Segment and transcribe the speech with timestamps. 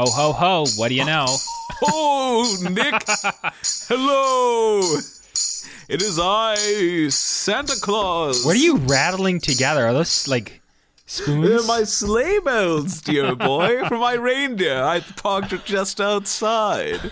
[0.00, 0.64] Ho ho ho!
[0.76, 1.26] What do you know?
[1.82, 3.04] Oh, Nick!
[3.86, 4.80] Hello!
[5.90, 8.42] It is I, Santa Claus.
[8.46, 9.84] What are you rattling together?
[9.86, 10.62] Are those like
[11.04, 11.46] spoons?
[11.46, 14.82] They're my sleigh bells, dear boy, for my reindeer.
[14.82, 17.10] I parked just outside.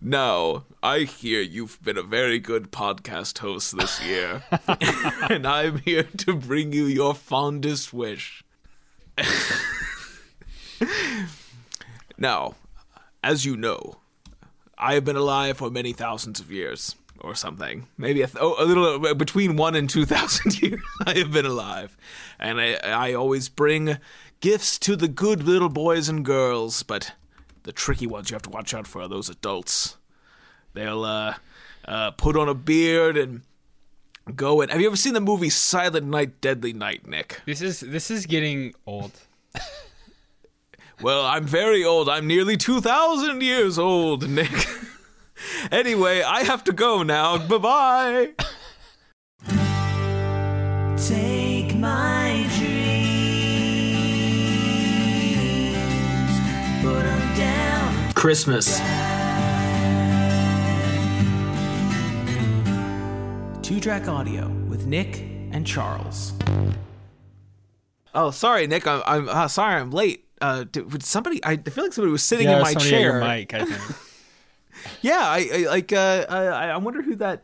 [0.00, 4.44] Now, I hear you've been a very good podcast host this year,
[5.28, 8.44] and I'm here to bring you your fondest wish.
[12.18, 12.54] now,
[13.22, 13.98] as you know,
[14.76, 17.86] I have been alive for many thousands of years, or something.
[17.96, 20.80] Maybe a, th- oh, a little between one and two thousand years.
[21.06, 21.96] I have been alive,
[22.38, 23.98] and I, I always bring
[24.40, 26.82] gifts to the good little boys and girls.
[26.82, 27.12] But
[27.64, 29.96] the tricky ones you have to watch out for are those adults.
[30.74, 31.34] They'll uh,
[31.86, 33.42] uh, put on a beard and
[34.34, 34.70] go and.
[34.70, 37.40] Have you ever seen the movie Silent Night, Deadly Night, Nick?
[37.46, 39.12] This is this is getting old.
[41.00, 42.08] Well, I'm very old.
[42.08, 44.50] I'm nearly 2,000 years old, Nick.
[45.70, 47.38] anyway, I have to go now.
[47.38, 48.30] Bye bye.
[50.96, 52.80] Take my dreams,
[56.82, 58.12] put 'em down.
[58.14, 58.78] Christmas.
[63.62, 65.20] Two track audio with Nick
[65.52, 66.32] and Charles.
[68.14, 68.86] Oh, sorry, Nick.
[68.86, 69.80] I'm, I'm uh, sorry.
[69.80, 70.27] I'm late.
[70.40, 71.40] Uh, did, would somebody?
[71.44, 73.00] I feel like somebody was sitting yeah, in my chair.
[73.00, 73.80] your mic, I think.
[75.02, 75.92] Yeah, I, I like.
[75.92, 77.42] Uh, I, I wonder who that.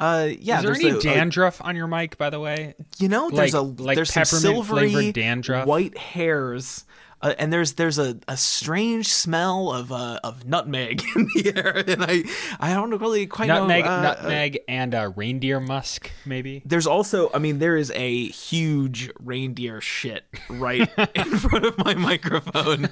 [0.00, 2.74] Uh, yeah, is there any uh, dandruff on your mic, by the way?
[2.98, 5.66] You know, there's Like- a like there's some silvery flavored dandruff?
[5.66, 6.84] white hairs,
[7.22, 11.84] uh, and there's there's a, a strange smell of uh, of nutmeg in the air,
[11.86, 12.24] and I
[12.60, 13.90] I don't really quite Nutmeg, know.
[13.90, 16.62] uh, nutmeg, and uh, reindeer musk, maybe.
[16.66, 21.94] There's also, I mean, there is a huge reindeer shit right in front of my
[21.94, 22.88] microphone,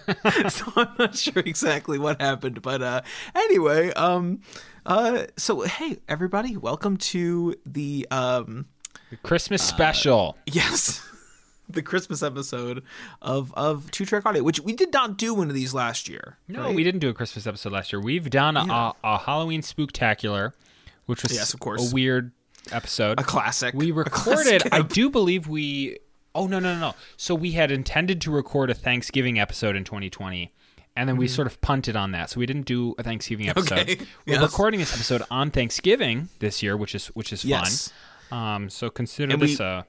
[0.49, 2.63] so I'm not sure exactly what happened.
[2.63, 3.01] But uh,
[3.35, 4.41] anyway, um,
[4.87, 8.67] uh, so hey everybody, welcome to the um,
[9.23, 10.37] Christmas special.
[10.47, 11.05] yes,
[11.73, 12.83] the Christmas episode
[13.23, 16.39] of of Two Track Audio, which we did not do one of these last year.
[16.49, 16.75] No, right?
[16.75, 18.01] we didn't do a Christmas episode last year.
[18.01, 20.53] We've done a, a Halloween spooktacular,
[21.07, 21.91] which was Yes, of course.
[21.91, 22.33] a weird
[22.73, 23.19] episode.
[23.21, 23.75] A classic.
[23.75, 24.63] We recorded.
[24.63, 25.99] classic I do believe we.
[26.35, 26.95] Oh no no no no!
[27.17, 30.53] So we had intended to record a Thanksgiving episode in 2020,
[30.95, 32.31] and then we sort of punted on that.
[32.31, 33.79] So we didn't do a Thanksgiving episode.
[33.79, 33.91] Mm-hmm.
[34.03, 34.43] Okay, We're yes.
[34.43, 37.89] recording this episode on Thanksgiving this year, which is which is Yes.
[38.29, 38.39] fun.
[38.39, 39.87] Um, so consider And this we- a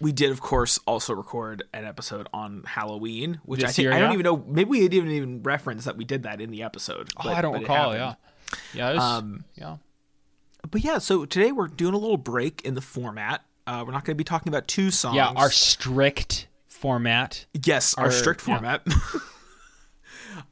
[0.00, 3.98] We did, of course, also record an episode on Halloween, which I think year, I
[3.98, 4.14] don't yeah?
[4.14, 4.44] even know.
[4.46, 7.10] Maybe we didn't even reference that we did that in the episode.
[7.16, 7.94] Oh, but- I don't recall.
[7.94, 8.14] Yeah,
[8.74, 9.76] yeah, was, Um, yeah.
[10.70, 13.42] But yeah, so today we're doing a little break in the format.
[13.66, 15.16] Uh, we're not going to be talking about two songs.
[15.16, 17.46] Yeah, our strict format.
[17.64, 18.78] yes, our, our- strict yeah.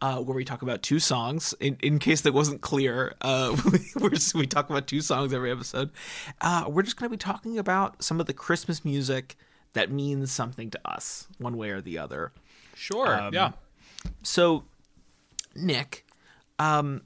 [0.00, 1.54] Uh, where we talk about two songs.
[1.60, 3.56] In, in case that wasn't clear, uh,
[3.96, 5.90] we're, we talk about two songs every episode.
[6.40, 9.36] Uh, we're just going to be talking about some of the Christmas music
[9.74, 12.32] that means something to us, one way or the other.
[12.74, 13.20] Sure.
[13.20, 13.52] Um, yeah.
[14.22, 14.64] So,
[15.54, 16.06] Nick,
[16.58, 17.02] um,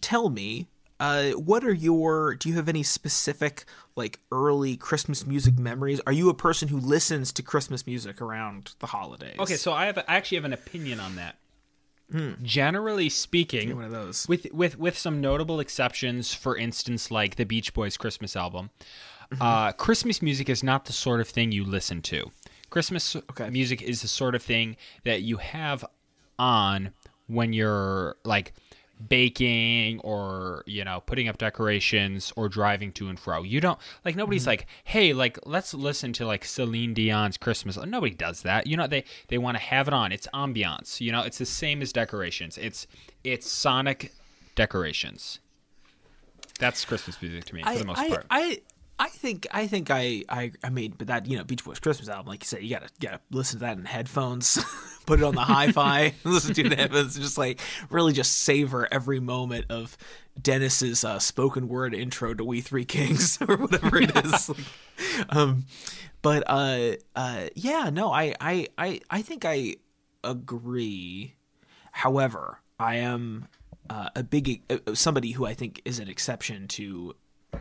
[0.00, 2.34] tell me, uh, what are your?
[2.34, 3.64] Do you have any specific
[3.96, 6.00] like early Christmas music memories?
[6.06, 9.36] Are you a person who listens to Christmas music around the holidays?
[9.38, 11.36] Okay, so I have I actually have an opinion on that.
[12.42, 14.28] Generally speaking, one of those.
[14.28, 18.70] with with with some notable exceptions, for instance, like the Beach Boys Christmas album,
[19.40, 22.30] uh, Christmas music is not the sort of thing you listen to.
[22.70, 23.50] Christmas Okay.
[23.50, 25.84] music is the sort of thing that you have
[26.38, 26.92] on
[27.26, 28.54] when you're like
[29.08, 33.42] baking or you know putting up decorations or driving to and fro.
[33.42, 34.50] You don't like nobody's mm-hmm.
[34.50, 37.76] like hey like let's listen to like celine dion's christmas.
[37.76, 38.66] Nobody does that.
[38.66, 40.12] You know they they want to have it on.
[40.12, 41.22] It's ambiance you know?
[41.22, 42.58] It's the same as decorations.
[42.58, 42.86] It's
[43.24, 44.12] it's sonic
[44.54, 45.40] decorations.
[46.58, 48.26] That's christmas music to me for I, the most I, part.
[48.30, 48.60] I,
[48.98, 52.08] I think I think I, I I made but that you know Beach Boys Christmas
[52.08, 54.58] album like you said you gotta gotta listen to that in headphones
[55.06, 57.60] put it on the hi-fi listen to it headphones just like
[57.90, 59.96] really just savor every moment of
[60.40, 65.66] Dennis's uh, spoken word intro to We Three Kings or whatever it is Like, um
[66.22, 69.76] but uh uh yeah no I I I I think I
[70.24, 71.34] agree.
[71.92, 73.48] However I am
[73.88, 77.14] uh, a big uh, somebody who I think is an exception to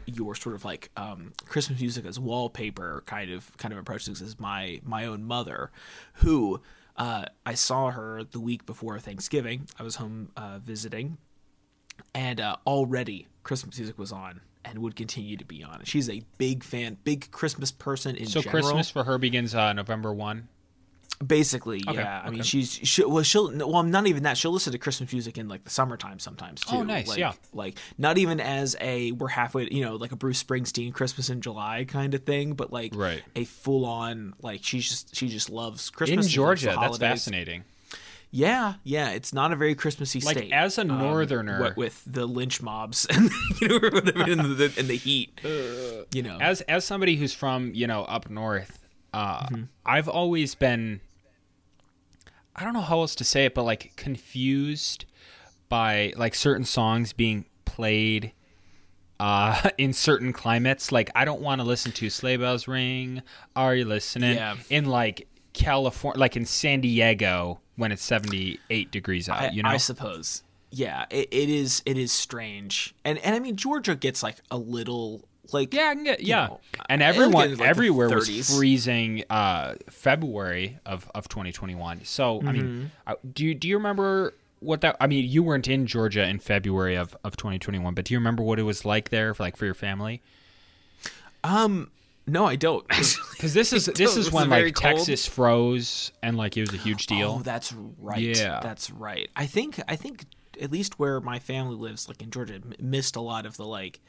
[0.06, 4.22] your sort of like um, Christmas music as wallpaper kind of kind of approach this
[4.22, 5.72] is my my own mother,
[6.16, 6.62] who
[6.98, 9.68] uh, I saw her the week before Thanksgiving.
[9.80, 11.18] I was home uh, visiting,
[12.14, 15.82] and uh, already Christmas music was on and would continue to be on.
[15.84, 18.64] She's a big fan, big Christmas person in so general.
[18.64, 20.48] christmas for her begins uh, november 1
[21.26, 22.22] Basically, Okay, yeah.
[22.26, 24.38] I mean, she's she, well, she'll well, not even that.
[24.38, 26.76] She'll listen to Christmas music in like the summertime sometimes too.
[26.78, 27.32] Oh, nice, Like, yeah.
[27.54, 31.40] Like not even as a we're halfway, you know, like a Bruce Springsteen Christmas in
[31.42, 33.24] July kind of thing, but like Right.
[33.36, 37.64] a full on like she's just she just loves Christmas In and Georgia, that's fascinating.
[38.32, 39.12] Yeah, yeah.
[39.12, 40.52] It's not a very Christmassy Like state.
[40.52, 43.30] as a um, northerner, what with the lynch mobs and
[43.62, 45.40] you know in the, in the heat,
[46.14, 46.38] you know.
[46.42, 48.80] as as somebody who's from you know up north,
[49.14, 49.64] uh, Mm-hmm.
[49.86, 51.00] I've always been.
[52.56, 55.06] I don't know how else to say it, but like confused
[55.70, 58.32] by like certain songs being played
[59.20, 63.22] uh in certain climates like i don't want to listen to sleigh bells ring
[63.56, 64.58] are you listening Yeah.
[64.70, 69.70] in like california like in san diego when it's 78 degrees out I, you know
[69.70, 70.44] I suppose.
[70.72, 71.82] Yeah, it, it is.
[71.86, 75.96] It is strange, and and I mean Georgia gets like a little like Yeah, I
[75.96, 76.48] can get yeah.
[76.48, 76.60] know,
[76.90, 82.06] and I- I everyone like, everywhere was freezing uh February of of 2021.
[82.06, 82.52] So, I Mm-hmm.
[82.52, 82.92] mean,
[83.34, 86.96] do you do you remember what that I mean, you weren't in Georgia in February
[86.96, 89.66] of of 2021, but do you remember what it was like there for like for
[89.66, 90.22] your family?
[91.44, 91.92] Um,
[92.28, 92.88] no, I don't.
[92.90, 94.96] Cuz this is this is when it very like cold?
[94.98, 97.38] Texas froze and like it was a huge deal.
[97.40, 98.20] Oh, that's right.
[98.22, 98.60] Yeah.
[98.64, 99.30] that's right.
[99.36, 100.26] I think I think
[100.60, 104.00] at least where my family lives, like in Georgia, missed a lot of the like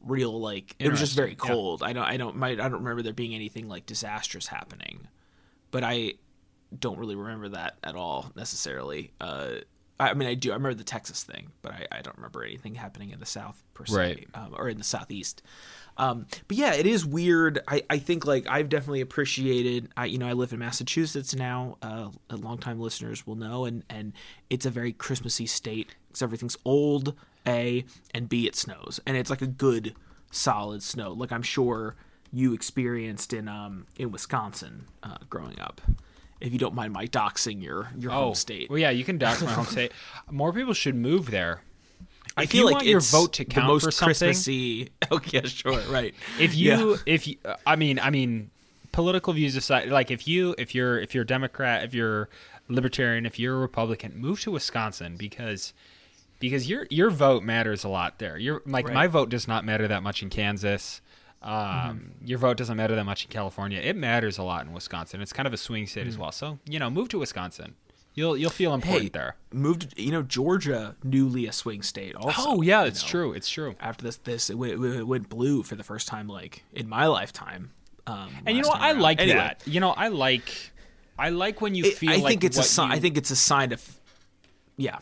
[0.00, 1.54] real like it was just very Interesting, yeah.
[1.54, 1.82] cold.
[1.82, 5.08] I don't I don't my, I don't remember there being anything like disastrous happening,
[5.70, 6.14] but I
[6.78, 9.12] don't really remember that at all necessarily.
[9.20, 9.54] Uh,
[9.98, 10.50] I I mean, I do.
[10.50, 13.62] I remember the Texas thing, but I, I don't remember anything happening in the South
[13.74, 14.28] per se, Right.
[14.34, 15.42] um, or in the Southeast.
[15.98, 17.60] Um, but yeah, it is weird.
[17.66, 19.88] I, I think like I've definitely appreciated.
[19.96, 21.78] I you know I live in Massachusetts now.
[21.80, 24.12] Uh, longtime listeners will know, and and
[24.50, 27.14] it's a very Christmassy state because everything's old.
[27.46, 27.84] A
[28.14, 29.94] and B, it snows, and it's like a good
[30.30, 31.12] solid snow.
[31.12, 31.94] Like I'm sure
[32.32, 35.80] you experienced in um in Wisconsin uh, growing up.
[36.40, 39.16] If you don't mind my doxing your your home state, Oh, Well, yeah, you can
[39.18, 39.92] dox my home state.
[40.30, 41.62] More people should move there.
[42.36, 44.90] I if feel you like want your vote to the count most for something, Christmassy.
[45.10, 46.14] Oh yeah, sure, right.
[46.38, 46.96] if you Yeah.
[47.06, 48.50] if you, I mean I mean
[48.92, 52.28] political views aside like if you if you're if you're a Democrat if you're
[52.68, 55.72] libertarian if you're a Republican move to Wisconsin because
[56.38, 58.94] because your your vote matters a lot there your like Right.
[58.94, 61.00] my vote does not matter that much in Kansas
[61.42, 65.20] um, your vote doesn't matter that much in California it matters a lot in Wisconsin
[65.20, 67.74] it's kind of a swing state as well so you know move to Wisconsin
[68.14, 69.94] you'll you'll feel important Hey, there moved.
[69.98, 72.14] You know, Georgia newly a swing state.
[72.14, 73.08] Also, oh yeah it's know.
[73.08, 76.26] true it's true After this, this it went, it went blue for the first time,
[76.28, 77.70] like in my lifetime.
[78.06, 79.00] Um, and you know what I around.
[79.02, 80.48] like Anyway, that you know I like
[81.18, 82.90] I like when you it- feel I like think it's a sign.
[82.90, 83.82] you- I think it's a sign of.
[84.78, 84.98] Yeah,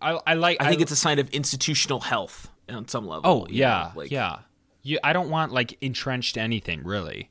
[0.00, 0.58] I, I like.
[0.60, 3.22] I think it's a sign of institutional health on some level.
[3.24, 4.38] Oh yeah, know, like, yeah.
[4.82, 7.30] You, I don't want like entrenched anything really.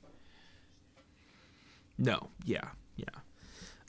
[1.98, 2.69] No, yeah,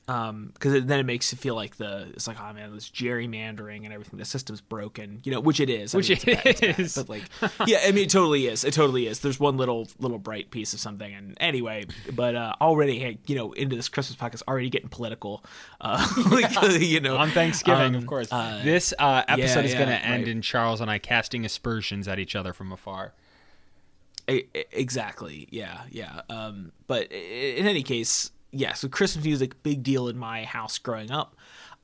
[0.09, 0.29] yeah.
[0.29, 3.85] Um, because then it makes it feel like the it's like oh man, this gerrymandering
[3.85, 4.19] and everything.
[4.19, 5.95] The system's broken, you know, which it is.
[5.95, 8.65] I Which mean, it bad- it's bad, but like, yeah, I mean, it totally is.
[8.65, 9.21] It totally is.
[9.21, 13.37] There's one little little bright piece of something, and anyway, but uh, already, hey, you
[13.37, 15.45] know, into this Christmas podcast, already getting political.
[15.81, 16.51] Uh, like,
[16.81, 18.33] you know, On Thanksgiving, um, of course.
[18.33, 20.29] uh, this uh, episode is yeah, going to end right.
[20.29, 23.13] in Charles and I casting aspersions at each other from afar.
[24.27, 25.49] Exactly.
[25.51, 26.21] Yeah, yeah.
[26.29, 28.73] Um, but in any case, yeah.
[28.75, 31.37] So Christmas music, big deal in my house growing up.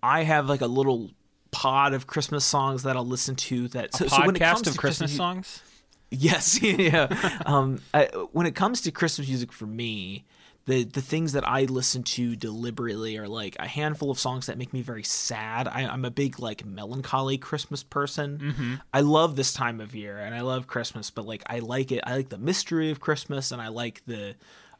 [0.03, 1.11] I have like a little
[1.51, 3.69] pod of Christmas songs that I'll listen to.
[3.69, 5.63] That so, so when it comes of to Christmas mu- songs.
[6.11, 7.09] Yes, yeah.
[7.47, 10.25] um, I, when it comes to Christmas music for me,
[10.67, 14.57] the the things that I listen to deliberately are like a handful of songs that
[14.59, 15.69] make me very sad.
[15.69, 18.81] I, I'm a big like melancholy Christmas person.
[18.93, 22.03] I love this time of year and I love Christmas, but like I like it.
[22.07, 24.35] I like the mystery of Christmas and I like the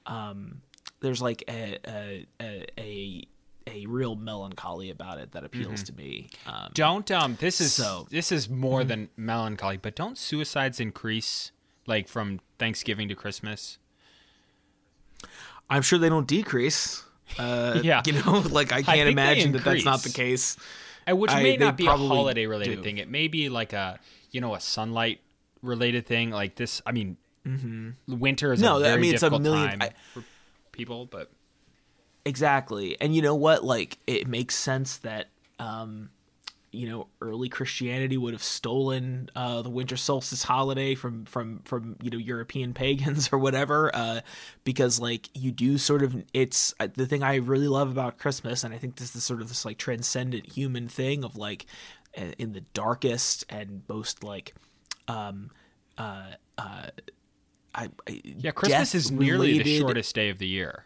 [0.07, 0.61] um.
[1.05, 2.65] There's like a a a.
[2.79, 3.29] a
[3.67, 6.29] a real melancholy about it that appeals to me.
[6.47, 7.37] Um, Don't um.
[7.41, 11.51] This is So- this is more than melancholy, but don't suicides increase
[11.87, 13.79] like from Thanksgiving to Christmas?
[15.71, 17.05] I'm sure they don't decrease.
[17.39, 18.03] Uh, Yeah.
[18.07, 20.59] you know, like I can't they imagine that that's not the case.
[21.07, 22.83] And which may they not be a holiday related do.
[22.83, 22.99] thing.
[22.99, 23.99] It may be like a
[24.31, 25.21] you know a sunlight
[25.63, 26.31] related thing.
[26.31, 26.83] Like this.
[26.85, 27.17] I mean,
[28.07, 30.21] winter is No, a I mean, it's a million- time I-
[30.75, 31.31] people, but
[32.27, 32.99] Exactly.
[33.01, 33.65] And you know what?
[33.65, 35.29] Like it makes sense that
[35.59, 36.11] um
[36.75, 41.97] you know, early Christianity would have stolen uh, the winter solstice holiday from from from
[42.03, 44.21] you know European pagans or whatever, uh,
[44.65, 48.65] because like you do sort of it's uh, the thing I really love about Christmas,
[48.65, 51.67] and I think this is sort of this like transcendent human thing of like
[52.19, 54.55] uh, in the darkest and most like
[55.07, 55.51] um
[55.99, 56.87] uh uh
[57.75, 60.85] I, I yeah, Christmas is nearly the shortest day of the year.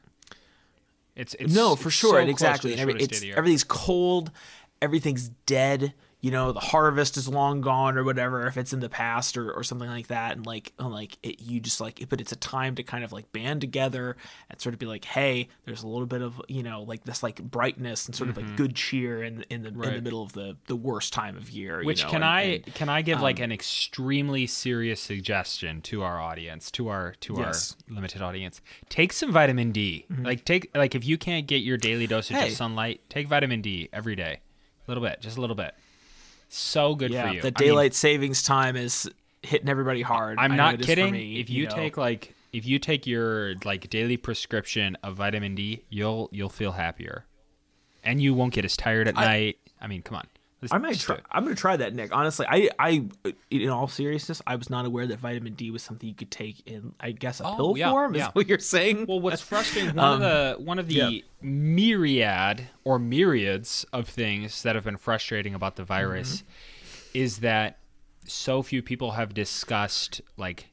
[1.15, 2.73] It's, it's no, for it's sure, so exactly.
[2.73, 3.37] And every, it's day of the year.
[3.37, 4.31] everything's cold,
[4.81, 5.95] everything's dead.
[6.21, 8.45] You know, the harvest is long gone or whatever.
[8.49, 11.41] If it's in the past or, or something like that, and like and like it,
[11.41, 14.17] you just like, but it's a time to kind of like band together
[14.51, 17.23] and sort of be like, hey, there's a little bit of you know like this
[17.23, 20.03] like brightness and sort of like good cheer in in the in the Mm-hmm.
[20.05, 21.81] Middle of the the worst time of year.
[21.83, 25.01] you Which know, can and- I and- can I give um, like an extremely serious
[25.01, 27.77] suggestion to our audience, to our to Yes.
[27.89, 28.61] our limited audience?
[28.89, 30.05] Take some vitamin D.
[30.23, 32.49] Like take like if you can't get your daily dosage Hey.
[32.49, 34.41] of sunlight, take vitamin D every day.
[34.87, 35.75] A little bit, just a little bit.
[36.49, 37.43] So good yeah, for you.
[37.43, 39.09] the I mean, daylight savings time is
[39.43, 40.39] hitting everybody hard.
[40.39, 41.13] I'm not it is for kidding.
[41.13, 41.75] me, if you, know.
[41.75, 46.73] take like if you take your like daily prescription of vitamin D, you'll you'll feel
[46.73, 47.27] happier,
[48.03, 49.59] and you won't get as tired at night.
[49.81, 50.27] I mean, come on.
[50.73, 51.17] I might try.
[51.17, 51.25] It.
[51.31, 52.15] I'm gonna try that, Nick.
[52.15, 53.05] Honestly, I, I,
[53.51, 56.67] in all seriousness, I was not aware that vitamin D was something you could take
[56.67, 58.15] in, I guess, a Oh, pill yeah, form.
[58.17, 58.31] Is yeah.
[58.33, 59.07] what you're saying?
[59.07, 61.21] Well, what's frustrating one of the one of the Um, yeah.
[61.43, 67.19] myriad or myriads of things that have been frustrating about the virus Mm-hmm.
[67.19, 67.79] is that
[68.27, 70.69] so few people have discussed like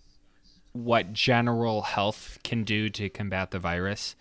[0.73, 4.15] what general health can do to combat the virus.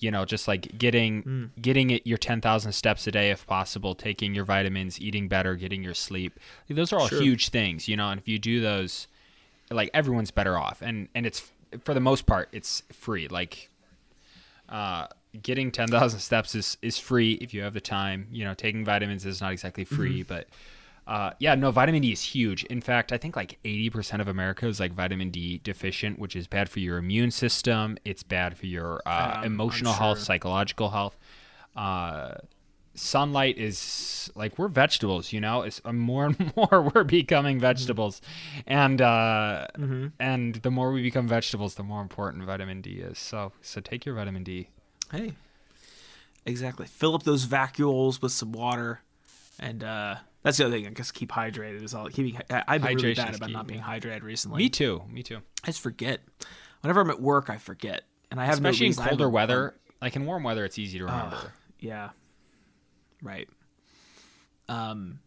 [0.00, 1.50] You know, just like getting Mm.
[1.60, 5.56] getting it your ten thousand steps a day if possible, taking your vitamins, eating better,
[5.56, 6.38] getting your sleep.
[6.68, 7.20] Those are all Sure.
[7.20, 8.08] huge things, you know.
[8.10, 9.08] And if you do those,
[9.70, 11.50] like everyone's better off, and and it's
[11.84, 13.28] for the most part it's free.
[13.28, 13.68] Like
[14.68, 15.06] uh,
[15.42, 18.26] getting 10,000 steps is, is free if you have the time.
[18.30, 20.28] You know, taking vitamins is not exactly free, Mm-hmm.
[20.28, 20.46] but
[21.08, 22.64] uh, yeah, no, vitamin D is huge.
[22.64, 26.46] In fact, I think like 80% of America is like vitamin D deficient, which is
[26.46, 27.96] bad for your immune system.
[28.04, 31.16] It's bad for your uh, Um, emotional I'm health, psychological health.
[31.74, 32.34] Uh,
[32.94, 35.62] sunlight is like we're vegetables, you know.
[35.62, 38.20] It's uh, more and more we're becoming vegetables,
[38.66, 39.66] and uh,
[40.20, 43.18] and the more we become vegetables, the more important vitamin D is.
[43.18, 44.68] So so take your vitamin D.
[45.10, 45.32] hey,
[46.44, 46.86] exactly.
[46.86, 49.00] Fill up those vacuoles with some water,
[49.58, 50.86] and uh, that's the other thing.
[50.86, 52.08] I guess keep hydrated is all.
[52.08, 52.40] Keeping.
[52.50, 54.58] I've been really bad about key, not being hydrated recently.
[54.58, 55.02] Me too.
[55.10, 55.38] Me too.
[55.64, 56.20] I just forget.
[56.80, 59.10] Whenever I'm at work, I forget, and I have no Especially in reason- I have
[59.18, 59.74] colder weather.
[60.00, 61.52] Like in warm weather, it's easy to remember.
[61.80, 62.10] Yeah.
[63.22, 63.48] Right.
[64.68, 65.20] Um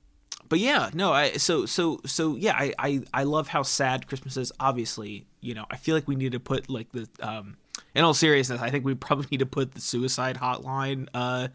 [0.47, 4.37] but yeah, no, I so so so yeah, I I I love how sad Christmas
[4.37, 4.51] is.
[4.59, 7.57] Obviously, you know, I feel like we need to put like the um
[7.95, 11.49] in all seriousness, I think we probably need to put the suicide hotline uh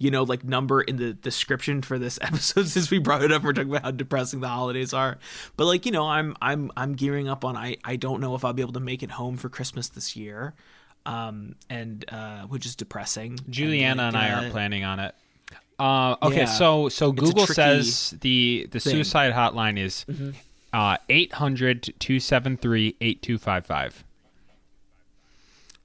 [0.00, 3.42] you know, like number in the description for this episode since we brought it up.
[3.44, 5.18] We're talking about how depressing the holidays are.
[5.56, 8.44] But like, you know, I'm I'm I'm gearing up on I I don't know if
[8.44, 10.54] I'll be able to make it home for Christmas this year.
[11.06, 13.38] Um and uh which is depressing.
[13.50, 15.14] Juliana and, like, I uh, aren't planning on it.
[15.78, 16.44] Uh, okay, Yeah.
[16.46, 18.90] so so Google says the the thing.
[18.92, 18.98] Mm-hmm.
[18.98, 20.06] suicide hotline is
[20.72, 23.92] uh 800-273-8255.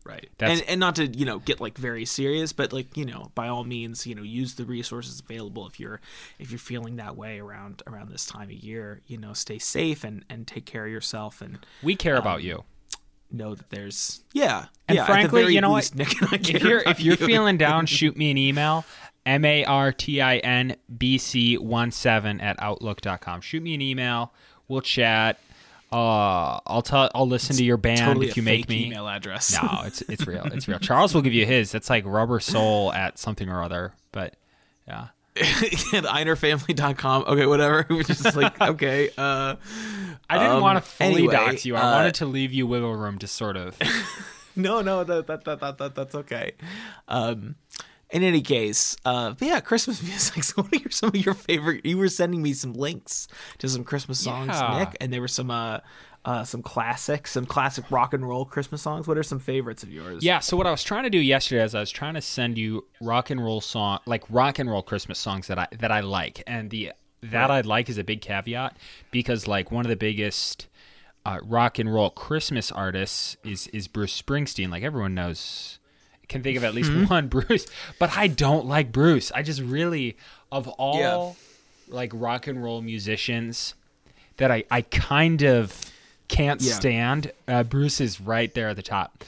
[0.06, 0.30] Right.
[0.38, 3.32] That's- and and not to, you know, get like very serious, but like, you know,
[3.34, 6.00] by all means, you know, use the resources available if you're
[6.38, 10.04] if you're feeling that way around around this time of year, you know, stay safe
[10.04, 12.64] and and take care of yourself and We care about um, you.
[13.32, 14.66] know that there's yeah.
[14.88, 16.08] And yeah, frankly, you know least, what?
[16.08, 17.26] Nick and I care If you're if you're you.
[17.26, 18.86] feeling down, shoot me an email.
[19.26, 23.42] M A R T I N B C 17 at outlook.com.
[23.42, 24.32] Shoot me an email.
[24.68, 25.40] We'll chat.
[25.96, 27.10] Uh, I'll tell.
[27.16, 28.86] I'll listen to your band totally if you make fake me.
[28.88, 29.54] email address.
[29.62, 30.44] No, it's it's real.
[30.46, 30.80] It's real.
[30.80, 31.72] Charles will give you his.
[31.72, 33.94] That's like rubber soul at something or other.
[34.12, 34.36] But
[34.88, 35.08] yeah.
[35.36, 37.24] einerfamily.com.
[37.28, 37.86] Okay, whatever.
[37.90, 39.56] We're just like, okay, uh
[40.30, 41.76] I didn't Um, want to fully anyway, dox you.
[41.76, 43.78] I uh, wanted to leave you wiggle room to sort of.
[44.56, 46.54] no, no, that, that, that, that, that that's okay.
[47.08, 47.56] Um,
[48.16, 50.42] in any case, uh, but yeah, Christmas music.
[50.44, 51.86] So what are your, some of your favorite?
[51.86, 54.80] You were sending me some links to some Christmas songs, Yeah.
[54.80, 55.80] Nick, and there were some uh,
[56.24, 59.06] uh, some classics, some classic rock and roll Christmas songs.
[59.06, 60.24] What are some favorites of yours?
[60.24, 62.58] Yeah, so what I was trying to do yesterday is I was trying to send
[62.58, 66.00] you rock and roll song like rock and roll Christmas songs that I that I
[66.00, 66.42] like.
[66.48, 68.78] And the that I like is a big caveat
[69.12, 70.68] because like one of the biggest
[71.26, 74.70] uh, rock and roll Christmas artists is is Bruce Springsteen.
[74.70, 75.80] Like everyone knows
[76.28, 77.66] can think of at least one Bruce,
[78.00, 79.32] but I don't like Bruce.
[79.34, 80.18] I just really
[80.52, 81.36] of all
[81.88, 83.74] like rock and roll musicians
[84.38, 85.80] that I I kind of
[86.28, 86.74] can't Yeah.
[86.74, 87.32] stand.
[87.48, 89.24] Uh, Bruce is right there at the top.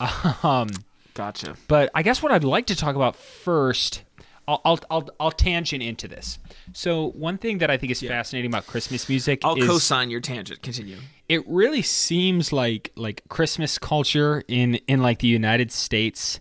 [0.42, 0.70] Um,
[1.12, 1.56] gotcha.
[1.68, 4.02] but I guess what I'd like to talk about first,
[4.50, 6.38] I'll I'll I'll, I'll tangent into this.
[6.72, 10.20] So one thing that I think is fascinating about Christmas music I'll is co-sign your
[10.20, 10.62] tangent.
[10.62, 10.98] Continue.
[11.28, 16.40] it really seems like like Christmas culture in in like the United States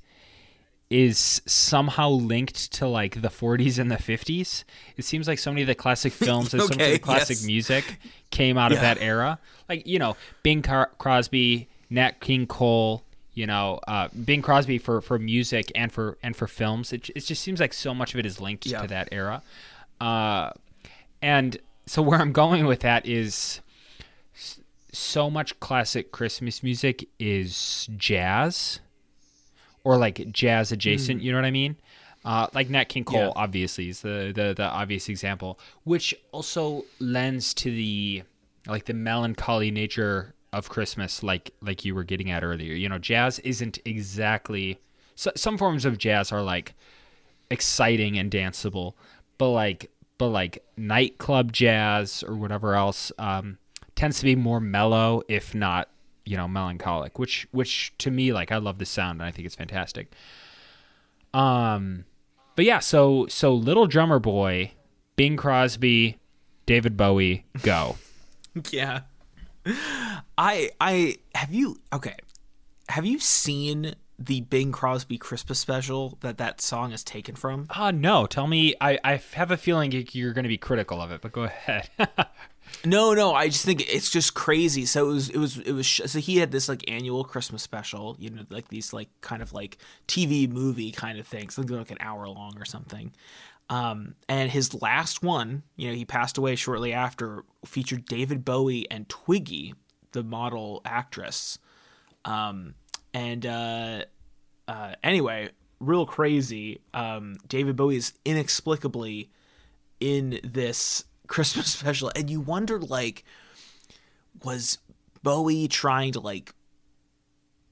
[0.89, 4.63] is somehow linked to like the 40s and the 50s.
[4.97, 7.37] It seems like so many of the classic films and so much of the classic
[7.37, 7.45] yes.
[7.45, 7.99] music
[8.31, 9.37] came out of that era.
[9.67, 15.00] Like, you know, Bing Car- Crosby, Nat King Cole, You know, uh, Bing Crosby for,
[15.01, 16.91] for music and for and for films.
[16.91, 18.81] It, it just seems like so much of it is linked Yeah.
[18.81, 19.41] to that era.
[20.01, 20.51] Uh,
[21.21, 23.62] and so where I'm going with that is
[24.91, 28.79] so much classic Christmas music is jazz
[29.83, 31.21] or like jazz adjacent.
[31.21, 31.75] You know what I mean?
[32.25, 33.31] Uh, like Nat King Cole, Yeah.
[33.36, 38.24] obviously, is the, the the obvious example, which also lends to the
[38.67, 42.73] like the melancholy nature of Christmas, like like you were getting at earlier.
[42.73, 44.79] You know, jazz isn't exactly.
[45.15, 46.73] So, some forms of jazz are like
[47.51, 48.93] exciting and danceable,
[49.37, 53.57] but like but like nightclub jazz or whatever else um,
[53.95, 55.89] tends to be more mellow, if not
[56.25, 57.19] you know melancholic.
[57.19, 60.11] Which which to me like I love the sound and I think it's fantastic.
[61.33, 62.05] Um,
[62.55, 64.71] but yeah, so so Little Drummer Boy,
[65.15, 66.17] Bing Crosby,
[66.65, 67.97] David Bowie, go.
[68.71, 69.01] Yeah.
[70.37, 72.15] I I have you okay.
[72.89, 77.67] Have you seen the Bing Crosby Christmas special that that song is taken from?
[77.69, 78.75] Uh no, tell me.
[78.81, 81.89] I I have a feeling you're going to be critical of it, but go ahead.
[82.85, 84.85] No, no, I just think it's just crazy.
[84.85, 85.87] So it was, it was, it was.
[85.87, 89.53] So he had this like annual Christmas special, you know, like these like kind of
[89.53, 93.11] like TV movie kind of things, like like an hour long or something.
[93.69, 98.89] Um, and his last one, you know, he passed away shortly after, featured David Bowie
[98.89, 99.75] and Twiggy,
[100.11, 101.59] the model actress.
[102.25, 102.73] Um,
[103.13, 104.05] and uh,
[104.67, 105.49] uh, anyway,
[105.79, 106.81] real crazy.
[106.93, 109.29] Um, David Bowie is inexplicably
[109.99, 113.23] in this Christmas special, and you wonder like,
[114.43, 114.79] was
[115.21, 116.53] Bowie trying to like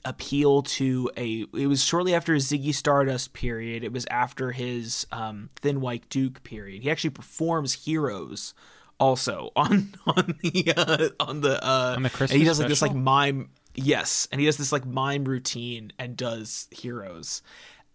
[0.07, 1.45] appeal to a?
[1.53, 3.83] It was shortly after his Ziggy Stardust period.
[3.83, 6.83] It was after his um, Thin White Duke period.
[6.83, 8.53] He actually performs Heroes
[8.99, 12.81] also on on the uh, on the uh, On the and he does like this
[12.81, 17.43] like mime yes and he does this like mime routine and does heroes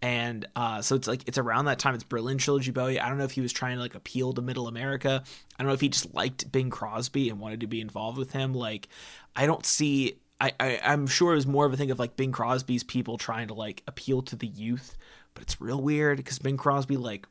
[0.01, 3.19] and uh, so it's like it's around that time it's berlin trilogy bowie i don't
[3.19, 5.81] know if he was trying to like appeal to middle america i don't know if
[5.81, 8.89] he just liked bing crosby and wanted to be involved with him like
[9.35, 12.17] i don't see I, I i'm sure it was more of a thing of like
[12.17, 14.97] bing crosby's people trying to like appeal to the youth
[15.35, 17.27] but it's real weird because bing crosby like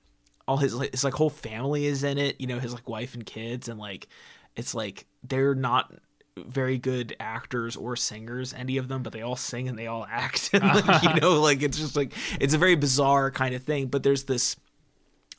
[0.47, 3.13] all his like his like whole family is in it you know his like wife
[3.13, 4.07] and kids and like
[4.55, 5.93] it's like they're not
[6.37, 10.07] very good actors or singers any of them but they all sing and they all
[10.09, 13.63] act and like you know like it's just like it's a very bizarre kind of
[13.63, 14.55] thing but there's this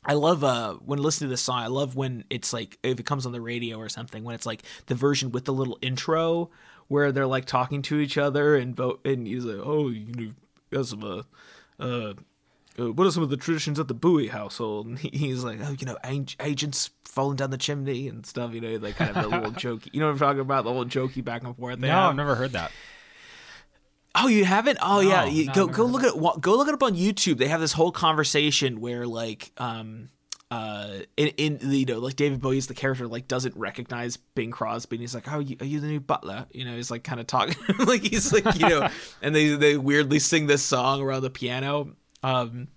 [0.05, 1.59] I love uh when listening to this song.
[1.59, 4.45] I love when it's like if it comes on the radio or something when it's
[4.45, 6.49] like the version with the little intro
[6.87, 10.33] where they're like talking to each other and vote and he's like, oh, you
[10.71, 11.21] know, some uh,
[11.83, 12.13] uh,
[12.79, 14.87] uh, what are some of the traditions at the Bowie household?
[14.87, 18.53] And he's like, oh, you know, ag- agents falling down the chimney and stuff.
[18.53, 19.89] You know, like kind of the little jokey.
[19.91, 20.63] You know what I'm talking about?
[20.63, 21.79] The little jokey back and forth.
[21.79, 22.09] They no, have.
[22.11, 22.71] I've never heard that.
[24.15, 24.77] Oh, you haven't?
[24.81, 25.25] Oh, yeah.
[25.25, 27.37] You, no, go go look at wa- go look it up on YouTube.
[27.37, 30.09] They have this whole conversation where like um
[30.53, 34.51] uh in, in the, you know like David Bowie's the character like doesn't recognize Bing
[34.51, 37.03] Crosby and he's like, "Oh, you, are you the new butler?" You know, he's like
[37.03, 37.55] kind of talking
[37.87, 38.87] like he's like you know,
[39.21, 41.95] and they they weirdly sing this song around the piano.
[42.21, 42.67] Um,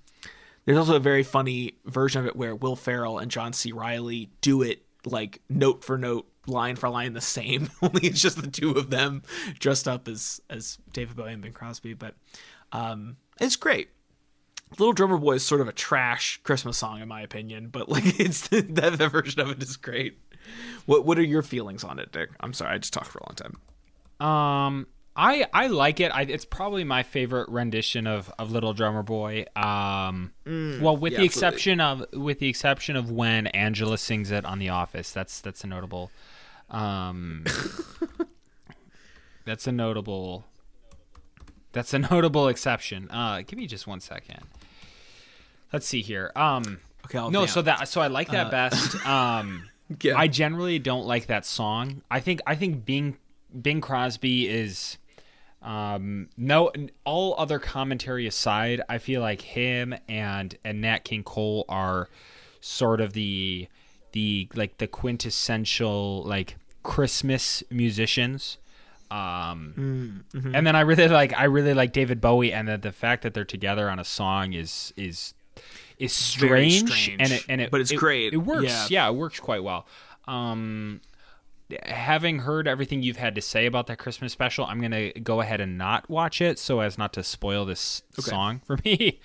[0.65, 3.73] there's also a very funny version of it where Will Ferrell and John C.
[3.73, 7.69] Reilly do it like note for note, line for line, the same.
[7.83, 9.23] Only it's just the two of them
[9.59, 11.93] dressed up as as David Bowie and Bing Crosby.
[11.93, 12.15] But
[12.73, 13.91] um, it's great.
[14.72, 18.05] Little Drummer Boy is sort of a trash Christmas song, in my opinion, but like
[18.20, 20.18] it's that version of it is great.
[20.87, 22.31] What What are your feelings on it, Dick?
[22.40, 23.59] I'm sorry, I just talked for a long time.
[24.18, 26.09] Um, I I like it.
[26.14, 29.46] I, it's probably my favorite rendition of, of Little Drummer Boy.
[29.57, 31.26] Um, well, with yeah, the absolutely.
[31.26, 35.12] exception of with the exception of when Angela sings it on The Office.
[35.12, 36.11] That's that's a notable.
[36.70, 37.44] Um,
[39.46, 40.44] that's a notable.
[41.72, 43.11] That's a notable exception.
[43.11, 44.40] Uh, give me just one second.
[45.72, 46.33] Let's see here.
[46.37, 47.50] Um, Okay, I'll no, vamp.
[47.50, 48.96] so that so I like that best.
[49.07, 49.68] Um,
[50.00, 50.16] Yeah.
[50.18, 52.02] I generally don't like that song.
[52.11, 53.16] I think I think Bing
[53.62, 54.98] Bing Crosby is
[55.62, 56.72] um no
[57.05, 62.09] all other commentary aside, I feel like him and and Nat King Cole are
[62.61, 63.68] sort of the
[64.11, 68.59] the like the quintessential like Christmas musicians.
[69.12, 73.22] Um and then I really like I really like David Bowie and the, the fact
[73.22, 75.33] that they're together on a song is is
[75.99, 78.33] is strange, strange, and it and it but it's it- great.
[78.35, 78.65] It works.
[78.65, 78.87] Yeah.
[78.91, 79.09] Yeah.
[79.09, 79.87] it works quite well.
[80.27, 81.01] Um
[81.85, 85.61] having heard everything you've had to say about that Christmas special, I'm gonna go ahead
[85.61, 89.19] and not watch it so as not to spoil this song for me.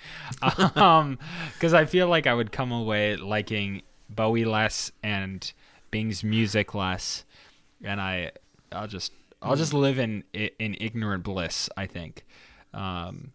[0.74, 1.18] um,
[1.54, 5.52] because I feel like I would come away liking Bowie less and
[5.92, 7.24] Bing's music less,
[7.84, 8.32] and I,
[8.72, 11.68] I'll just, I'll just live in in ignorant bliss.
[11.76, 12.24] I think.
[12.74, 13.32] Um,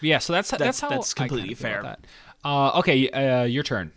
[0.00, 1.82] yeah, so that's that's, That's- how that's I kinda completely fair.
[1.82, 2.00] That.
[2.44, 3.92] Uh, okay, uh, your turn.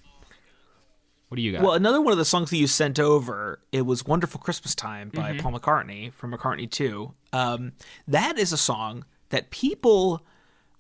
[1.27, 1.61] What do you got?
[1.61, 5.09] Well, another one of the songs that you sent over, it was "Wonderful Christmas Time"
[5.13, 5.39] by Mm-hmm.
[5.39, 7.13] Paul McCartney from McCartney Two.
[7.31, 7.71] Um,
[8.07, 10.25] that is a song that people,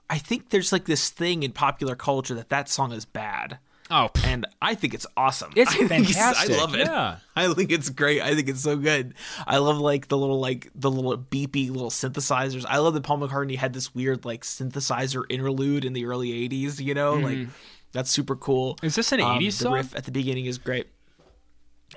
[0.09, 3.59] I think, there's like this thing in popular culture that that song is bad,
[3.91, 5.51] oh, pff, and I think it's awesome.
[5.55, 6.87] It's I think fantastic, I love it.
[6.87, 7.17] yeah.
[7.35, 8.21] I think it's great.
[8.21, 9.13] I think it's so good.
[9.45, 12.65] I love like the little like the little beepy little synthesizers.
[12.67, 16.79] I love that Paul McCartney had this weird like synthesizer interlude in the early '80s.
[16.79, 17.47] You know, like
[17.91, 18.75] that's super cool.
[18.75, 18.85] Mm-hmm.
[18.87, 19.73] Is this an Um, 80s the song?
[19.73, 20.87] riff at the beginning is great.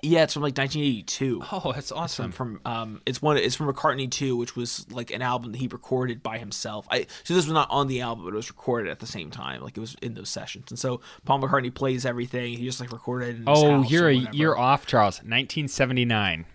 [0.03, 1.43] Yeah, it's from like 1982.
[1.53, 2.33] oh, that's awesome.
[2.33, 3.37] From um, it's one.
[3.37, 6.87] It's from McCartney 2, which was like an album that he recorded by himself.
[6.91, 9.31] I so this was not on the album, but it was recorded at the same
[9.31, 9.63] time.
[9.63, 10.67] Like it was in those sessions.
[10.71, 12.57] And so Paul McCartney plays everything.
[12.57, 13.31] He just like recorded.
[13.31, 15.19] In his oh, house you're a, you're off, Charles.
[15.19, 16.47] 1979.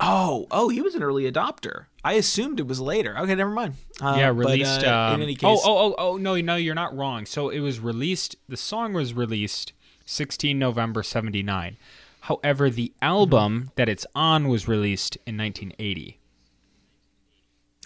[0.00, 1.86] Oh, oh, he was an early adopter.
[2.04, 3.18] I assumed it was later.
[3.18, 3.74] Okay, never mind.
[4.00, 4.84] Uh, yeah, but, released.
[4.84, 7.26] uh, um, in any case, oh, oh, oh, oh, no, no, you're not wrong.
[7.26, 8.36] So it was released.
[8.48, 9.72] The song was released
[10.08, 11.76] 16 November 79.
[12.20, 16.18] However, the album that it's on was released in 1980.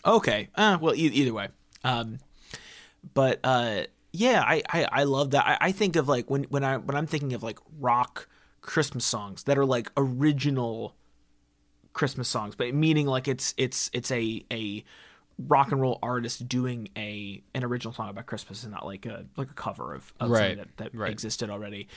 [0.07, 0.49] Okay.
[0.55, 1.49] Uh, well, e- either way.
[1.83, 2.19] Um,
[3.13, 3.83] but uh,
[4.13, 5.45] yeah, I, I, I love that.
[5.45, 8.29] I, I think of like when when I when I'm thinking of like rock
[8.61, 10.95] Christmas songs that are like original
[11.93, 14.85] Christmas songs, but meaning like it's it's it's a a
[15.39, 19.25] rock and roll artist doing a an original song about Christmas and not like a
[19.37, 21.11] like a cover of, of Right, something that, that right.
[21.11, 21.89] existed already.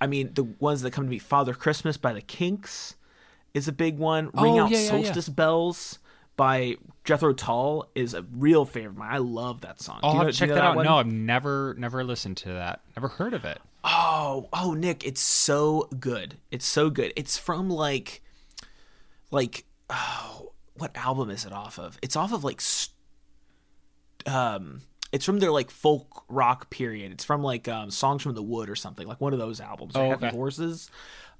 [0.00, 2.96] I mean, the ones that come to me, Father Christmas by the Kinks
[3.54, 4.30] is a big one.
[4.34, 4.90] Oh, Ring Oh, Out yeah, yeah, yeah.
[4.90, 5.98] Solstice Bells
[6.36, 9.10] by Jethro Tull is a real favorite of mine.
[9.12, 10.00] I love that song.
[10.02, 10.76] I'll you know- check know that out.
[10.76, 10.84] one?
[10.86, 12.80] No, I've never never listened to that.
[12.96, 13.58] Never heard of it.
[13.84, 16.36] Oh, oh, Nick, it's so good.
[16.50, 17.12] It's so good.
[17.16, 18.22] It's from like,
[19.30, 21.98] like, oh, what album is it off of?
[22.02, 22.60] It's off of like,
[24.26, 24.80] um,
[25.12, 27.12] it's from their like folk rock period.
[27.12, 29.92] It's from like um, Songs from the Wood or something, like one of those albums.
[29.96, 30.36] Oh, Heavy okay.
[30.36, 30.90] Horses.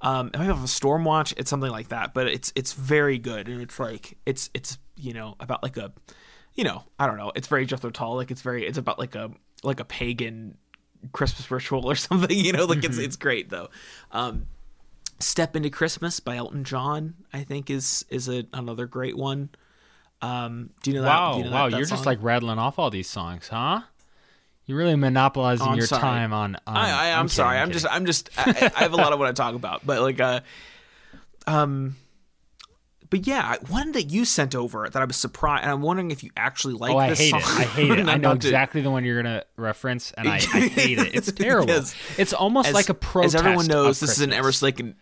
[0.01, 1.35] Um, it might have a Stormwatch.
[1.37, 5.13] It's something like that, but it's it's very good, and it's like it's it's you
[5.13, 5.93] know about like a,
[6.55, 7.33] you know, I don't know.
[7.37, 8.17] It's very Jethro Tull.
[8.17, 9.31] Like it's very it's about like a
[9.63, 10.57] like a pagan
[11.13, 12.37] Christmas ritual or something.
[12.37, 12.87] You know, like Mm-hmm.
[12.93, 13.69] it's it's great though.
[14.11, 14.47] Um,
[15.21, 19.51] Step into Christmas by Elton John, I think is is a, another great one.
[20.23, 21.09] Um, do you know that?
[21.09, 23.49] Wow, do you know wow, that, that you're just like rattling off all these songs,
[23.49, 23.83] huh?
[24.67, 26.01] You're really monopolizing Oh, your sorry.
[26.03, 26.57] time on.
[26.67, 27.57] on I, I, I'm, sorry.
[27.57, 27.87] kidding, I'm just.
[27.91, 30.41] I'm just, I, I have a lot of what I talk about, but like, uh,
[31.47, 31.97] um,
[33.09, 36.23] but yeah, one that you sent over that I was surprised, and I'm wondering if
[36.23, 37.41] you actually like Oh, I this hate song.
[37.41, 37.47] it.
[37.47, 38.09] I hate it.
[38.09, 41.15] I know to- exactly the one you're gonna reference, and I, I hate it.
[41.15, 41.69] It's terrible.
[41.69, 41.95] Yes.
[42.17, 43.35] It's almost As- like a protest.
[43.35, 44.39] As everyone knows, this is an Christmas.
[44.39, 44.95] Emerson Lake and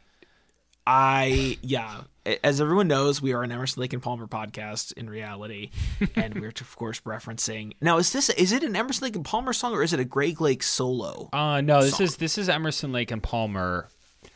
[0.90, 2.04] I, yeah.
[2.42, 5.68] As everyone knows, we are an Emerson Lake and Palmer podcast in reality,
[6.16, 7.74] and we're of course referencing.
[7.82, 10.04] Now, is this is it an Emerson Lake and Palmer song or is it a
[10.06, 11.28] Greg Lake solo?
[11.30, 12.04] Uh, no, this song.
[12.04, 13.88] is this is Emerson Lake and Palmer.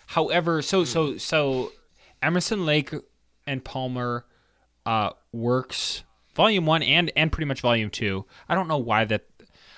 [0.08, 1.72] However, so so so
[2.20, 2.92] Emerson Lake
[3.46, 4.26] and Palmer
[4.84, 8.26] uh, works volume one and and pretty much volume two.
[8.46, 9.24] I don't know why that.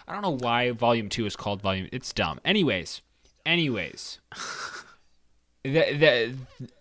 [0.09, 1.89] I don't know why volume two is called volume.
[1.93, 2.41] It's dumb.
[2.45, 3.01] Anyways,
[3.47, 4.19] anyways.
[5.65, 6.35] The, the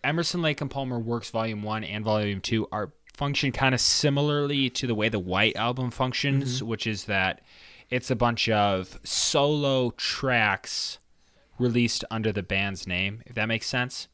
[0.03, 4.69] Emerson Lake and Palmer Works Volume One and Volume Two are function kind of similarly
[4.71, 7.41] to the way the White album functions, which is that
[7.89, 10.99] it's a bunch of solo tracks
[11.59, 13.21] released under the band's name.
[13.25, 14.09] If that makes sense.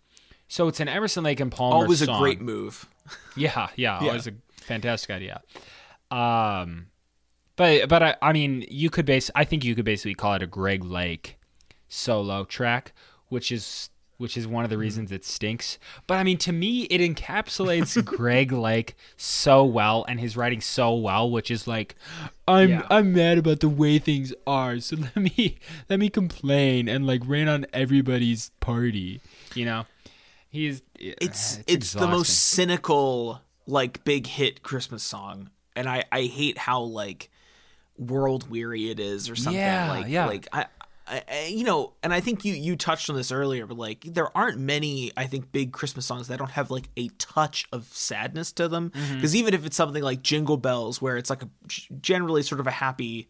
[0.48, 2.16] So it's an Emerson Lake and Palmer Always song.
[2.16, 2.86] a great move.
[3.36, 4.08] Yeah, yeah, Yeah.
[4.10, 5.42] always a fantastic idea.
[6.12, 6.88] Um,
[7.56, 9.32] but but I, I mean, you could base.
[9.34, 11.40] I think you could basically call it a Greg Lake
[11.88, 12.94] solo track,
[13.30, 14.82] which is which is one of the Hmm.
[14.82, 15.80] reasons it stinks.
[16.06, 20.94] But I mean, to me, it encapsulates Greg Lake so well and his writing so
[20.94, 21.96] well, which is like,
[22.48, 22.88] I'm Yeah.
[22.92, 25.58] I'm mad about the way things are, so let me
[25.90, 29.22] let me complain and like rain on everybody's party.
[29.56, 29.86] You know,
[30.50, 36.24] he's It's it's it's, the most cynical like big hit Christmas song, and I I
[36.24, 37.30] hate how like
[37.98, 39.60] world weary it is or something.
[39.60, 40.26] Yeah, like yeah.
[40.26, 40.66] like I.
[41.48, 44.60] You know, and I think you you touched on this earlier, but like there aren't
[44.60, 48.68] many I think big Christmas songs that don't have like a touch of sadness to
[48.68, 48.92] them.
[48.92, 49.16] Mm-hmm.
[49.16, 51.50] Because even if it's something like Jingle Bells, where it's like a
[52.02, 53.30] generally sort of a happy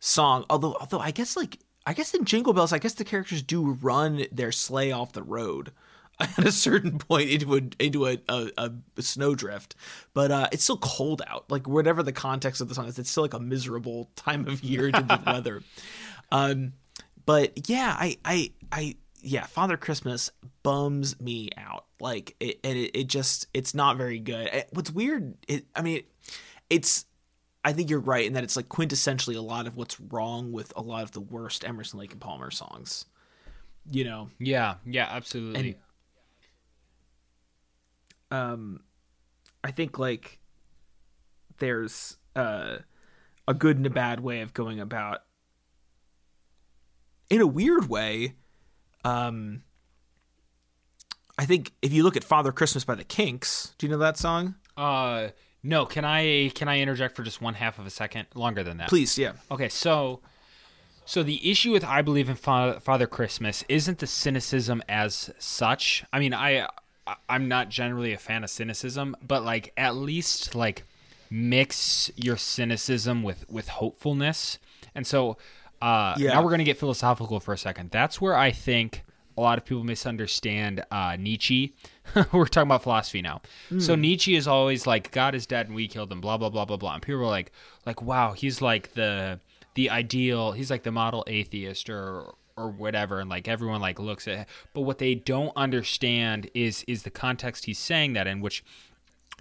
[0.00, 3.42] song, although although I guess like I guess in Jingle Bells, I guess the characters
[3.42, 5.72] do run their sleigh off the road
[6.20, 8.50] at a certain point into a into a, a,
[8.96, 9.74] a snowdrift,
[10.14, 11.50] but uh, it's still cold out.
[11.50, 14.62] Like whatever the context of the song is, it's still like a miserable time of
[14.62, 15.62] year to of weather.
[16.30, 16.72] Um,
[17.28, 20.30] but yeah, I I I yeah, Father Christmas
[20.62, 21.84] bums me out.
[22.00, 24.48] Like it, and it, it just it's not very good.
[24.50, 25.34] Eh, What's weird?
[25.46, 26.04] It, I mean,
[26.70, 27.04] it's
[27.62, 30.72] I think you're right in that it's like quintessentially a lot of what's wrong with
[30.74, 33.04] a lot of the worst Emerson Lake and Palmer songs.
[33.90, 35.76] You know, Yeah, yeah, absolutely.
[38.30, 38.80] um
[39.62, 40.38] I think like
[41.58, 42.78] there's uh
[43.46, 45.24] a good and a bad way of going about
[47.30, 48.34] in a weird way
[49.04, 49.62] um
[51.38, 54.16] I think if you look at Father Christmas by the Kinks, do you know that
[54.16, 54.54] song?
[54.76, 55.28] uh
[55.62, 58.26] no, can I can I interject for just one half of a second?
[58.34, 58.88] Longer than that.
[58.88, 59.32] Please, yeah.
[59.50, 60.20] Okay, so
[61.04, 66.04] so the issue with I believe in Fa- Father Christmas isn't the cynicism as such.
[66.12, 66.68] I mean, I
[67.06, 70.84] I- I'm not generally a fan of cynicism, but like at least like
[71.30, 74.58] mix your cynicism with with hopefulness.
[74.94, 75.36] And so
[75.82, 76.30] uh Yeah.
[76.34, 77.90] now we're going to get philosophical for a second.
[77.90, 79.04] That's where I think
[79.36, 81.72] a lot of people misunderstand uh, Nietzsche.
[82.32, 83.40] We're talking about philosophy now.
[83.78, 86.64] So Nietzsche is always like God is dead and we killed him, blah blah blah
[86.64, 86.94] blah blah.
[86.94, 87.52] And people are like,
[87.86, 89.38] like wow, he's like the
[89.74, 90.50] the ideal.
[90.52, 93.20] He's like the model atheist or or whatever.
[93.20, 94.48] And like everyone like looks at.
[94.74, 98.64] But what they don't understand is is the context he's saying that in, which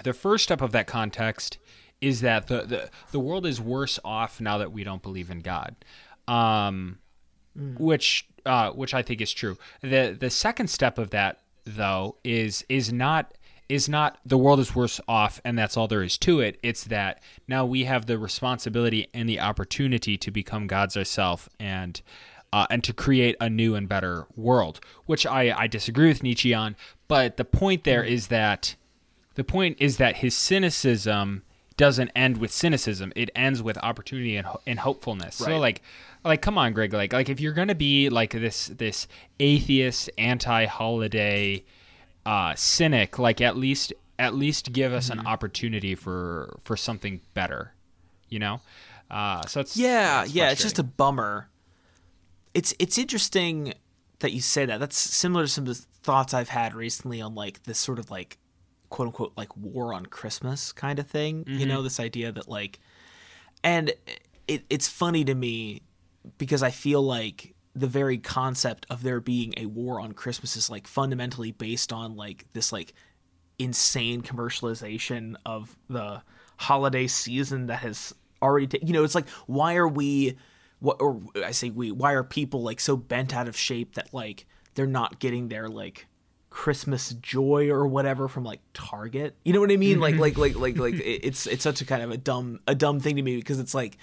[0.03, 1.57] the first step of that context
[2.01, 5.39] is that the, the the world is worse off now that we don't believe in
[5.39, 5.75] God,
[6.27, 6.99] um,
[7.55, 9.57] which uh, which I think is true.
[9.81, 13.33] the The second step of that though is is not
[13.67, 16.57] is not the world is worse off and that's all there is to it.
[16.63, 22.01] It's that now we have the responsibility and the opportunity to become gods ourselves and.
[22.53, 26.53] Uh, and to create a new and better world, which I, I disagree with Nietzsche
[26.53, 26.77] on.
[27.09, 28.77] But the point there is that
[29.35, 31.43] the point is that his cynicism
[31.77, 35.83] doesn't end with cynicism it ends with opportunity and, ho- and hopefulness so like
[36.27, 39.07] like come on greg like like if you're gonna be like this this
[39.39, 41.63] atheist anti-holiday
[42.25, 45.19] uh cynic like at least at least give us Mm-hmm.
[45.21, 47.73] an opportunity for for something better
[48.29, 48.59] you know
[49.09, 51.49] uh so it's Yeah, it's yeah, it's just a bummer.
[52.53, 53.73] It's it's interesting
[54.19, 54.79] that you say that.
[54.81, 58.11] That's similar to some of the thoughts I've had recently on like this sort of
[58.11, 58.37] like
[58.89, 61.45] quote unquote like war on Christmas kind of thing.
[61.47, 62.79] You know, this idea that like
[63.63, 63.93] and
[64.47, 65.83] it, it's funny to me
[66.37, 70.69] because I feel like the very concept of there being a war on Christmas is
[70.69, 72.93] like fundamentally based on like this like
[73.59, 76.21] insane commercialization of the
[76.57, 80.37] holiday season that has already ta- you know it's like why are we
[80.79, 84.13] what or I say we why are people like so bent out of shape that
[84.13, 86.07] like they're not getting their like
[86.49, 89.35] Christmas joy or whatever from like Target.
[89.43, 89.99] You know what I mean?
[89.99, 90.21] Like mm-hmm.
[90.21, 93.17] like like like like it's it's such a kind of a dumb a dumb thing
[93.17, 93.97] to me because it's like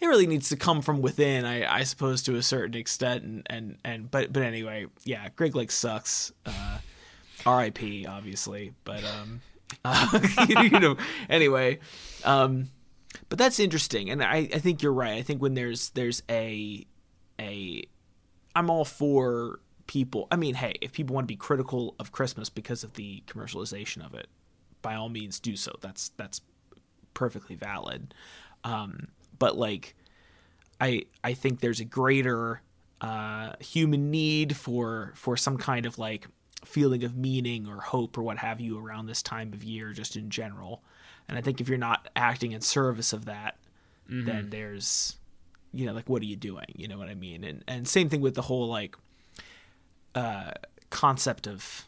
[0.00, 3.24] it really needs to come from within, I, I suppose, to a certain extent.
[3.24, 6.32] And, and, and but but anyway, yeah, Greg Lake sucks.
[6.44, 6.78] Uh,
[7.44, 8.06] R.I.P.
[8.06, 9.40] Obviously, but um,
[9.84, 10.96] uh, you know,
[11.28, 11.78] anyway,
[12.24, 12.70] um,
[13.28, 15.18] but that's interesting, and I, I think you're right.
[15.18, 16.86] I think when there's there's a
[17.40, 17.84] a
[18.54, 20.28] I'm all for people.
[20.30, 24.04] I mean, hey, if people want to be critical of Christmas because of the commercialization
[24.04, 24.28] of it,
[24.82, 25.72] by all means do so.
[25.80, 26.40] That's that's
[27.14, 28.14] perfectly valid.
[28.64, 29.94] Um, but like,
[30.80, 32.60] I I think there's a greater
[33.00, 36.26] uh, human need for for some kind of like
[36.64, 40.16] feeling of meaning or hope or what have you around this time of year, just
[40.16, 40.82] in general.
[41.28, 43.56] And I think if you're not acting in service of that,
[44.26, 45.16] then there's
[45.72, 46.66] you know like what are you doing?
[46.76, 47.44] You know what i mean?
[47.44, 48.96] And and same thing with the whole like
[50.14, 50.52] uh
[50.90, 51.86] concept of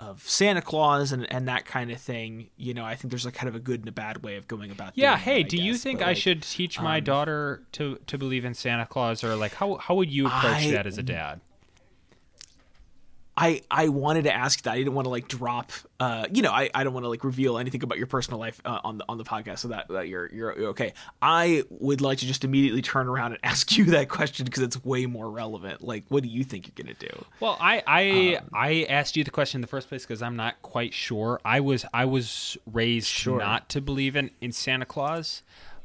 [0.00, 3.32] of santa claus and and that kind of thing you know i think there's a
[3.32, 5.56] kind of a good and a bad way of going about yeah hey that, do
[5.56, 9.24] you think But, i should teach my um, daughter to to believe in santa claus
[9.24, 11.40] or like how how would you approach I- that as a dad
[13.40, 14.72] I I wanted to ask that.
[14.72, 15.70] I didn't want to like drop.
[16.00, 18.60] Uh, you know, I, I don't want to like reveal anything about your personal life
[18.64, 20.92] uh, on the on the podcast, so that, that you're, you're okay.
[21.22, 24.84] I would like to just immediately turn around and ask you that question because it's
[24.84, 25.82] way more relevant.
[25.82, 27.24] Like, what do you think you're gonna do?
[27.38, 30.34] Well, I I Um, I asked you the question in the first place because I'm
[30.34, 31.40] not quite sure.
[31.44, 33.38] I was I was raised Sure.
[33.38, 35.42] not to believe in in Santa Claus,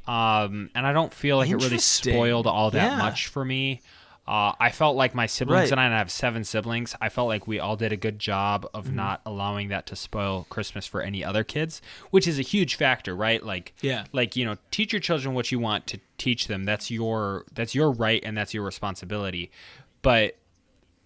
[0.08, 2.98] um, and I don't feel like it really spoiled all that Yeah.
[2.98, 3.82] much for me.
[4.26, 5.72] Uh, I felt like my siblings Right.
[5.72, 6.96] and I, and I have seven siblings.
[7.02, 8.96] I felt like we all did a good job of Mm-hmm.
[8.96, 13.14] not allowing that to spoil Christmas for any other kids, which is a huge factor,
[13.16, 13.44] right?
[13.46, 14.06] Like, Yeah.
[14.14, 16.64] like you know, teach your children what you want to teach them.
[16.64, 19.52] That's your that's your right and that's your responsibility.
[20.02, 20.38] But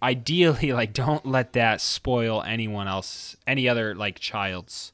[0.00, 4.92] ideally like don't let that spoil anyone else any other like child's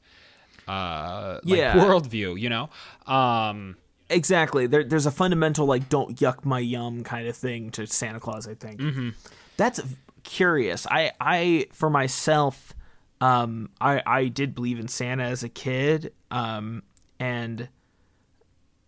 [0.66, 1.74] uh like Yeah.
[1.74, 2.70] worldview you know
[3.06, 3.76] um
[4.10, 4.66] Exactly.
[4.66, 8.46] There, there's a fundamental like "don't yuck my yum" kind of thing to Santa Claus.
[8.46, 9.10] I think mm-hmm.
[9.56, 9.80] that's
[10.24, 10.86] curious.
[10.90, 12.74] I, I for myself,
[13.20, 16.82] um, I, I did believe in Santa as a kid, um,
[17.18, 17.68] and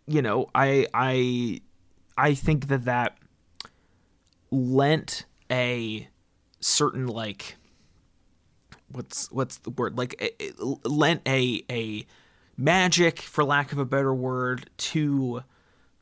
[0.07, 1.61] you know, I I
[2.18, 3.16] I think that that
[4.50, 6.09] lent a
[6.61, 7.57] certain like
[8.90, 12.07] what's what's the word like it, it lent a a
[12.57, 15.42] magic for lack of a better word to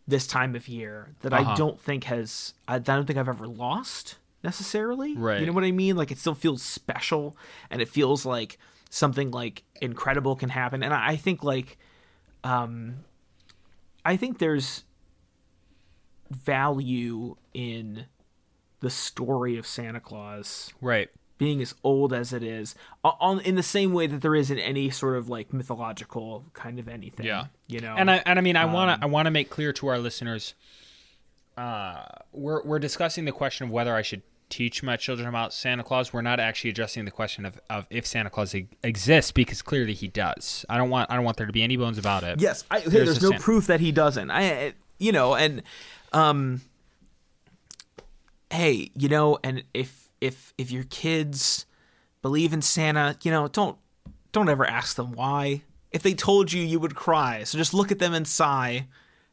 [0.07, 1.53] this time of year that Uh-huh.
[1.53, 5.17] I don't think has I don't think I've ever lost necessarily.
[5.17, 5.41] Right.
[5.41, 5.97] You know what I mean?
[5.97, 7.37] Like it still feels special
[7.71, 8.59] and it feels like
[8.91, 10.83] something like incredible can happen.
[10.83, 11.79] And I, I think like
[12.45, 12.97] um
[14.05, 14.85] I think there's
[16.31, 18.07] value in
[18.81, 21.09] the story of Santa Claus Right.
[21.37, 24.59] Being as old as it is on in the same way that there is in
[24.59, 27.47] any sort of like mythological kind of anything Yeah.
[27.67, 29.51] you know And I and I mean I want Um, to I want to make
[29.51, 30.55] clear to our listeners
[31.57, 35.83] uh we're we're discussing the question of whether I should teach my children about Santa
[35.83, 36.13] Claus.
[36.13, 39.95] We're not actually addressing the question of, of if Santa Claus e- exists because clearly
[39.95, 40.65] he does.
[40.69, 42.41] I don't want I don't want there to be any bones about it.
[42.41, 45.63] yes I, There's there's no Santa- proof that he doesn't i I- you know and
[46.13, 46.61] um
[48.51, 51.67] hey you know and if if if your kids
[52.23, 53.77] believe in santa you know don't
[54.35, 55.63] don't ever ask them why.
[55.91, 57.45] If they told you you would cry.
[57.45, 58.89] So just look at them and sigh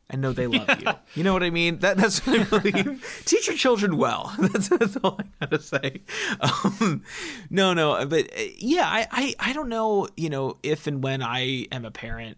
[0.10, 0.92] and know they love you.
[1.16, 1.80] You know what i mean?
[1.80, 3.22] That, that's what i believe.
[3.26, 4.34] Teach your children well.
[4.40, 6.04] That's, that's all i gotta say.
[6.40, 7.04] Um,
[7.50, 11.22] no no but uh, yeah I, I i don't know you know if and when
[11.22, 12.38] i am a parent.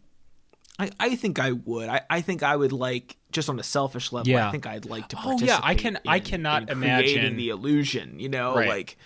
[0.80, 1.88] I, I think I would.
[1.88, 4.30] I, I think I would like just on a selfish level.
[4.32, 4.48] Yeah.
[4.48, 5.16] I think I'd like to.
[5.16, 5.50] participate.
[5.50, 8.20] Oh, yeah, I can- I in- cannot in creating imagine- the illusion.
[8.20, 8.70] You know, Right.
[8.70, 8.98] like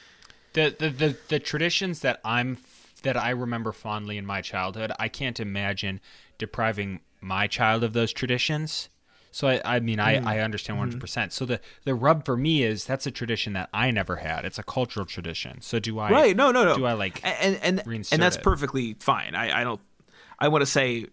[0.53, 2.57] the, the the the traditions that I'm
[3.03, 5.99] that I remember fondly in my childhood, I can't imagine
[6.37, 8.89] depriving my child of those traditions.
[9.31, 10.27] So I, I mean, I, Hmm.
[10.27, 10.87] I understand Mm-hmm.
[10.87, 11.01] 100.
[11.01, 14.45] percent So the the rub for me is that's a tradition that I never had.
[14.45, 15.61] It's a cultural tradition.
[15.61, 16.09] So do I?
[16.09, 16.35] right?
[16.35, 16.75] No, no, no.
[16.75, 17.21] Do I like?
[17.23, 18.43] and and and, and that's it?
[18.43, 19.35] perfectly fine.
[19.35, 19.81] I I don't.
[20.39, 21.05] I want to say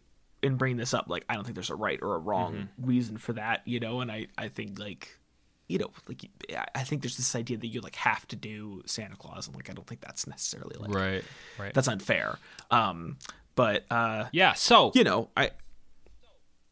[0.44, 1.06] and bringing this up.
[1.08, 2.86] Like I don't think there's a right or a wrong Mm-hmm.
[2.86, 3.62] reason for that.
[3.66, 5.18] You know, and I I think like.
[5.66, 6.20] You know, like
[6.54, 9.56] I- I think there's this idea that you like have to do Santa Claus, and
[9.56, 11.24] like I don't think that's necessarily like Right.
[11.58, 11.72] Right.
[11.72, 12.36] that's unfair.
[12.70, 13.16] Um,
[13.54, 14.52] but uh, yeah.
[14.52, 15.52] So you know, I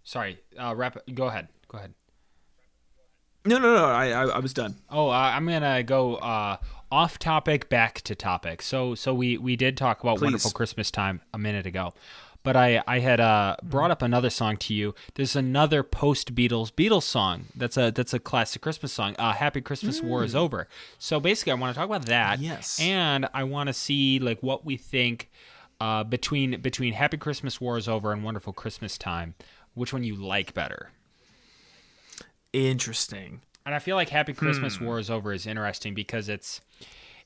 [0.04, 0.40] sorry.
[0.58, 0.98] Uh, wrap.
[1.14, 1.48] Go ahead.
[1.68, 1.94] Go ahead.
[3.46, 4.76] no no no, I I, I was done.
[4.90, 6.58] Oh, uh, I'm gonna go uh,
[6.90, 8.60] off topic, back to topic.
[8.62, 10.24] So, so we we did talk about Please.
[10.24, 11.94] wonderful Christmas time a minute ago,
[12.42, 14.94] but I I had uh, brought up another song to you.
[15.14, 19.14] There's another post Beatles Beatles song that's a that's a classic Christmas song.
[19.18, 20.68] Uh, Happy Christmas, War is over.
[20.98, 22.38] So basically, I want to talk about that.
[22.40, 22.78] Yes.
[22.80, 25.30] and I want to see like what we think
[25.80, 29.34] uh, between between Happy Christmas, War is over, and Wonderful Christmas Time.
[29.74, 30.90] Which one you like better?
[32.52, 33.40] Interesting.
[33.64, 34.84] and I feel like Happy Christmas Hmm.
[34.86, 36.60] War is over is interesting because it's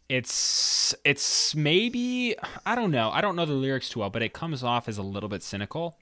[0.08, 4.32] it's it's maybe I don't know I don't know the lyrics too well, but it
[4.32, 5.98] comes off as a little bit cynical.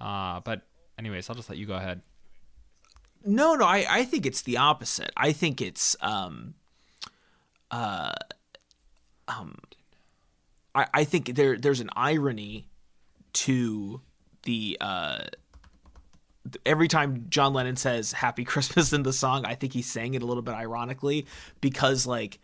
[0.00, 0.62] Uh, but
[0.98, 2.02] anyways, I'll just let you go ahead.
[3.24, 5.10] No, no, I, I think it's the opposite.
[5.16, 6.54] I think it's um
[7.70, 8.12] uh
[9.28, 9.58] um
[10.74, 12.68] I, I think there there's an irony
[13.34, 14.00] to
[14.42, 15.24] the uh
[16.64, 20.22] every time John Lennon says happy Christmas in the song, I think he's saying it
[20.22, 21.26] a little bit ironically
[21.60, 22.38] because like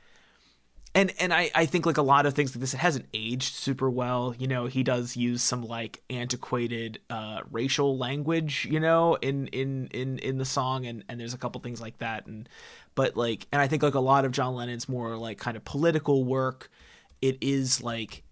[0.94, 3.55] and and I, I think like a lot of things like this it hasn't aged
[3.55, 9.14] super well you know he does use some like antiquated uh racial language you know
[9.16, 12.48] in in in in the song and and there's a couple things like that and
[12.94, 15.64] but like and i think like a lot of john lennon's more like kind of
[15.64, 16.70] political work.
[17.22, 18.24] It is like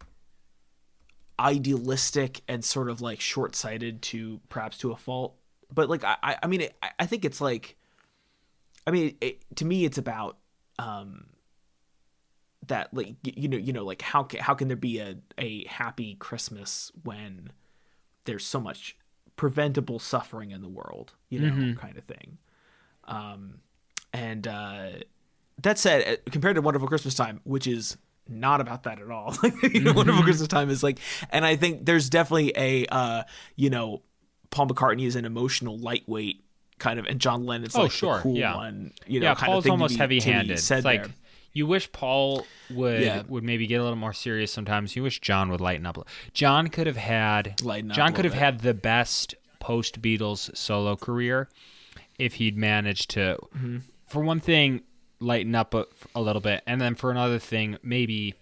[1.38, 5.34] idealistic and sort of like short-sighted to perhaps to a fault.
[5.72, 7.76] But like i I- mean it, I- i think it's like
[8.86, 10.36] i mean it, to me it's about
[10.78, 11.26] um
[12.70, 15.64] that like you know you know like how can, how can there be a a
[15.66, 17.50] happy christmas when
[18.24, 18.96] there's so much
[19.36, 22.38] preventable suffering in the world you know kind of thing
[23.06, 23.58] um
[24.12, 24.88] and uh
[25.62, 27.96] that said uh, compared to wonderful christmas time which is
[28.28, 30.98] not about that at all you know, wonderful christmas time is like
[31.30, 33.22] and i think there's definitely a uh
[33.56, 34.02] you know
[34.50, 36.44] paul mccartney is an emotional lightweight
[36.78, 38.54] kind of and john lennon's Oh, like sure, the cool yeah.
[38.54, 40.58] one you know yeah, kind of thing almost heavy-handed.
[40.58, 41.14] said It's like there.
[41.52, 43.22] You wish Paul would Yeah.
[43.28, 44.94] would maybe get a little more serious sometimes.
[44.96, 46.06] You wish John would lighten up.
[46.32, 50.56] John could have had Lighten up John could have little had the best post Beatles
[50.56, 51.48] solo career
[52.18, 53.78] if he'd managed to, Mm-hmm.
[54.06, 54.82] for one thing,
[55.20, 58.34] lighten up a, a little bit, and then for another thing, maybe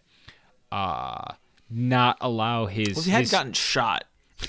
[0.71, 1.33] uh
[1.71, 2.89] not allow his.
[2.91, 4.05] Well, if he had his- gotten shot,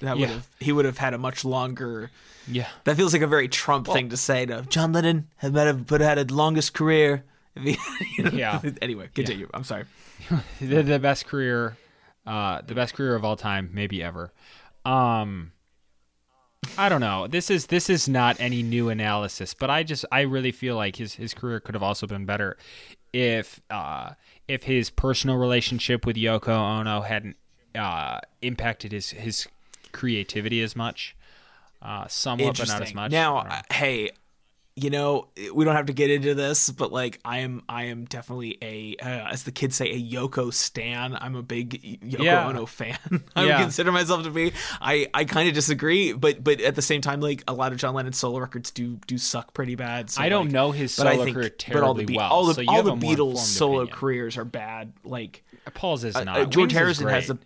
[0.00, 0.26] that would Yeah.
[0.28, 2.10] have he would have had a much longer.
[2.48, 2.68] yeah.
[2.84, 5.28] That feels like a very Trump thing to say to John Lennon.
[5.36, 7.24] Had better would have had a longest career.
[7.54, 7.76] If he,
[8.16, 8.30] you know?
[8.30, 8.60] Yeah.
[8.82, 9.48] Anyway, continue.
[9.52, 9.84] I'm sorry.
[10.60, 11.76] the, the best career,
[12.26, 14.32] uh, the best career of all time, maybe ever.
[14.84, 15.52] Um,
[16.78, 17.26] I don't know.
[17.26, 20.96] This is this is not any new analysis, but I just I really feel like
[20.96, 22.56] his his career could have also been better
[23.12, 24.12] if uh
[24.48, 27.36] if his personal relationship with Yoko Ono hadn't
[27.74, 29.46] uh impacted his his
[29.92, 31.16] creativity as much.
[31.82, 33.10] Uh somewhat but not as much.
[33.10, 34.10] Now, I hey,
[34.74, 38.06] you know, we don't have to get into this, but like, I am, I am
[38.06, 41.14] definitely a, uh, as the kids say, a Yoko stan.
[41.14, 42.48] I'm a big Yoko Yeah.
[42.48, 42.96] Ono fan.
[43.36, 43.56] I Yeah.
[43.58, 44.52] would consider myself to be.
[44.80, 47.78] I, I kind of disagree, but, but at the same time, like a lot of
[47.78, 50.08] John Lennon's solo records do, do suck pretty bad.
[50.08, 52.30] So I don't like, know his solo think, career but all the, terribly Be- well,
[52.30, 53.96] all the, so all the Beatles solo opinion.
[53.98, 54.94] careers are bad.
[55.04, 55.44] Like
[55.74, 56.36] Paul's is uh, not.
[56.38, 57.38] uh, George Wings Harrison has a.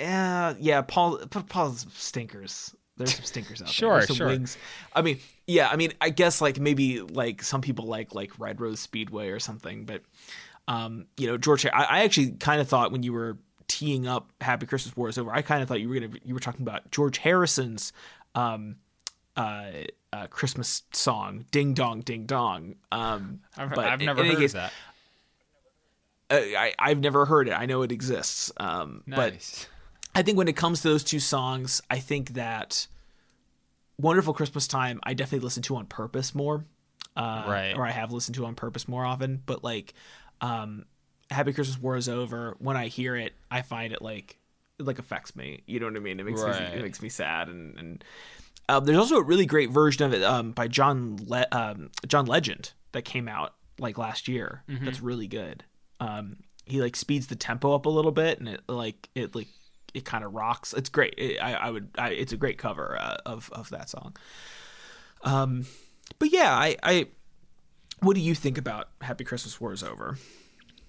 [0.00, 0.82] Yeah, yeah.
[0.82, 2.74] Paul, but Paul's stinkers.
[2.96, 3.98] There's some stinkers out Sure, there.
[3.98, 4.26] There's some sure.
[4.28, 4.56] Wings.
[4.94, 5.18] I mean,
[5.48, 5.68] yeah.
[5.68, 9.40] I mean, I guess like maybe like some people like like Red Rose Speedway or
[9.40, 10.02] something, but
[10.68, 11.66] um, you know, George.
[11.66, 15.18] I, I actually kind of thought when you were teeing up "Happy Christmas War is
[15.18, 17.92] Over," I kind of thought you were gonna you were talking about George Harrison's
[18.34, 18.76] um,
[19.36, 19.70] uh,
[20.12, 24.60] uh, Christmas song "Ding Dong Ding Dong." Um, I've, but I've never heard case, of
[24.60, 24.72] that.
[26.30, 27.52] uh, I, I've never heard it.
[27.52, 28.52] I know it exists.
[28.58, 29.66] Um, but
[30.14, 32.86] I think when it comes to those two songs, I think that
[34.00, 36.64] Wonderful Christmas Time, I definitely listen to on purpose more.
[37.16, 37.74] Uh, Right.
[37.76, 39.42] Or I have listened to on purpose more often.
[39.44, 39.94] But like,
[40.40, 40.84] um,
[41.30, 42.56] Happy Christmas War is over.
[42.58, 44.38] When I hear it, I find it like,
[44.78, 45.62] it like affects me.
[45.66, 46.20] You know what I mean?
[46.20, 47.48] It makes me, it makes me sad.
[47.48, 48.04] And, and
[48.68, 52.26] um, there's also a really great version of it um, by John Le- um, John
[52.26, 54.62] Legend that came out like last year.
[54.68, 54.84] Mm-hmm.
[54.84, 55.64] That's really good.
[56.00, 59.48] Um, he like speeds the tempo up a little bit, and it like it like
[59.98, 60.72] it kind of rocks.
[60.72, 61.14] It's great.
[61.18, 61.88] It, I, I would.
[61.98, 64.16] I, it's a great cover uh, of of that song.
[65.22, 65.66] Um,
[66.18, 67.06] but yeah, I, I.
[68.00, 70.16] What do you think about Happy Christmas War is over?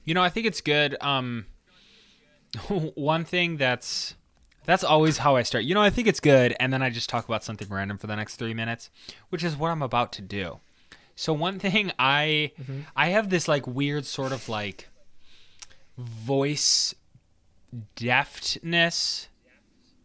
[0.05, 0.95] You know, I think it's good.
[1.01, 1.45] Um,
[2.70, 4.16] one thing that's
[4.66, 5.64] that's always how I start.
[5.64, 8.07] You know, I think it's good, and then I just talk about something random for
[8.07, 8.89] the next three minutes,
[9.30, 10.60] which is what I'm about to do.
[11.16, 12.51] So one thing I
[12.95, 14.89] I have this like weird sort of like
[15.97, 16.93] voice
[17.95, 19.28] deftness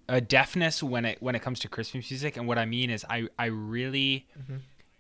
[0.09, 3.07] a deafness when it when it comes to Christmas music and what I mean is
[3.09, 4.27] I I really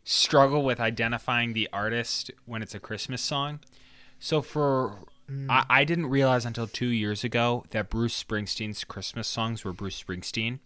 [0.02, 3.60] struggle with identifying the artist when it's a Christmas song.
[4.18, 4.98] So for
[5.50, 10.02] I, I didn't realize until two years ago that Bruce Springsteen's Christmas songs were Bruce
[10.02, 10.60] Springsteen.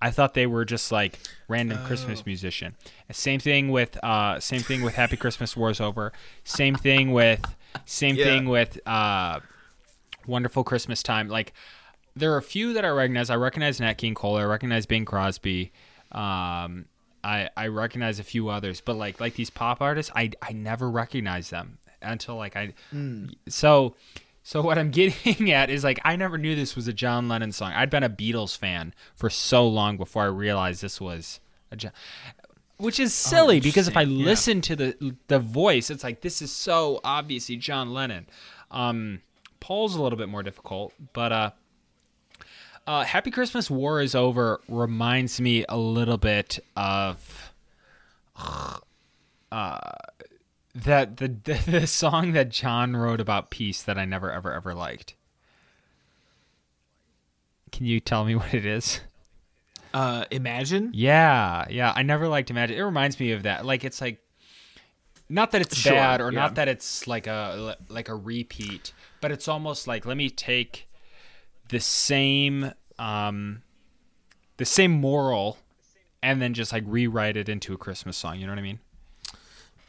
[0.00, 1.18] I thought they were just like
[1.48, 2.76] random Christmas musician.
[3.12, 6.12] Same thing with uh same thing with Happy Christmas War's Over.
[6.42, 7.44] Same thing with
[7.84, 8.24] same Yeah.
[8.24, 9.38] thing with uh
[10.28, 11.28] Wonderful Christmas Time.
[11.28, 11.52] Like
[12.14, 13.30] there are a few that I recognize.
[13.30, 14.36] I recognize Nat King Cole.
[14.36, 15.72] I recognize Bing Crosby.
[16.12, 16.86] Um,
[17.24, 20.90] I I recognize a few others, but like like these pop artists, I I never
[20.90, 22.74] recognize them until like I.
[23.48, 23.96] So
[24.42, 27.52] so what I'm getting at is like I never knew this was a John Lennon
[27.52, 27.72] song.
[27.72, 31.92] I'd been a Beatles fan for so long before I realized this was a John.
[32.78, 34.02] Which is silly because if I.
[34.02, 34.24] Yeah.
[34.24, 38.28] listen to the the voice, it's like this is so obviously John Lennon.
[38.70, 39.22] Um,
[39.60, 41.50] Paul's a little bit more difficult, but uh,
[42.86, 47.52] uh, Happy Christmas War is Over reminds me a little bit of
[49.52, 49.80] uh,
[50.74, 54.74] that the, the the song that John wrote about peace that I never ever ever
[54.74, 55.14] liked.
[57.72, 59.00] Can you tell me what it is?
[59.92, 60.90] Uh, Imagine.
[60.94, 61.92] Yeah, yeah.
[61.94, 62.78] I never liked Imagine.
[62.78, 63.64] It reminds me of that.
[63.64, 64.18] Like it's like
[65.28, 66.40] not that it's Sure, bad or yeah.
[66.40, 70.88] not that it's like a like a repeat, but it's almost like let me take
[71.68, 73.62] the same um
[74.56, 75.58] the same moral
[76.22, 78.80] and then just like rewrite it into a Christmas song, you know what I mean?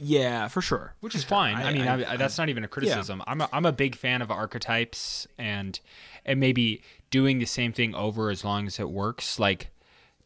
[0.02, 0.94] Yeah, for sure.
[1.02, 1.56] Which is fine.
[1.58, 3.22] I, mean, I, I- that's not even a criticism.
[3.28, 5.80] I'm a, I'm a big fan of archetypes and
[6.26, 9.40] and maybe doing the same thing over as long as it works.
[9.40, 9.72] Like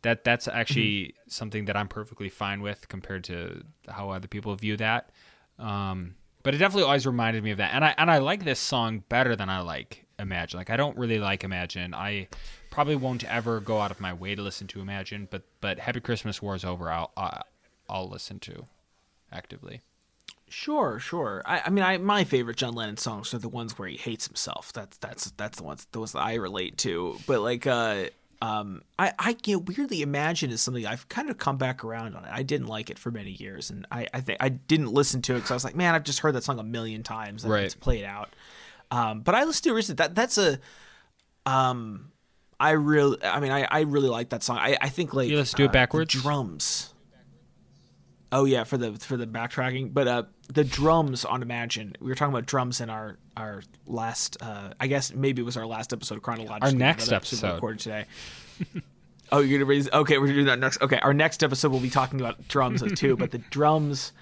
[0.04, 4.78] that that's actually something that I'm perfectly fine with compared to how other people view
[4.78, 5.10] that.
[5.58, 7.74] Um, but it definitely always reminded me of that.
[7.74, 10.60] And I and I like this song better than I like Imagine.
[10.60, 11.94] Like I don't really like Imagine.
[11.94, 12.28] I
[12.70, 16.02] probably won't ever go out of my way to listen to Imagine, but but Happy
[16.02, 16.92] Christmas War is over.
[16.92, 17.44] I'll I'll,
[17.90, 18.66] I'll listen to
[19.32, 19.82] actively.
[20.50, 21.42] Sure, sure.
[21.46, 24.28] I, I mean, I my favorite John Lennon songs are the ones where he hates
[24.28, 24.72] himself.
[24.72, 27.18] That's that's that's the ones those that I relate to.
[27.26, 28.06] But like, uh,
[28.46, 32.16] um, I I you know, weirdly imagine is something I've kind of come back around
[32.16, 32.26] on.
[32.26, 32.30] it.
[32.32, 35.34] I didn't like it for many years, and I I think I didn't listen to
[35.34, 37.46] it because I was like, man, I've just heard that song a million times.
[37.46, 37.62] I Right.
[37.64, 38.34] need to play it out.
[38.92, 39.98] Um, but I listened to it recently.
[40.04, 40.60] That that's a
[41.46, 42.10] um.
[42.60, 44.58] I really, I mean, I, I really like that song.
[44.58, 46.14] I, I think like You listen to it uh, the backwards?
[46.14, 46.93] drums.
[48.36, 51.96] Oh yeah, for the for the backtracking, but uh, the drums on Imagine.
[52.02, 54.38] We were talking about drums in our our last.
[54.42, 56.68] Uh, I guess maybe it was our last episode of chronologically.
[56.72, 57.54] Our next episode.
[57.54, 58.06] recorded today.
[59.32, 59.88] Oh, you're gonna raise.
[59.92, 60.82] Okay, we're gonna do that next.
[60.82, 64.14] Okay, our next episode we'll be talking about drums too, but the drums,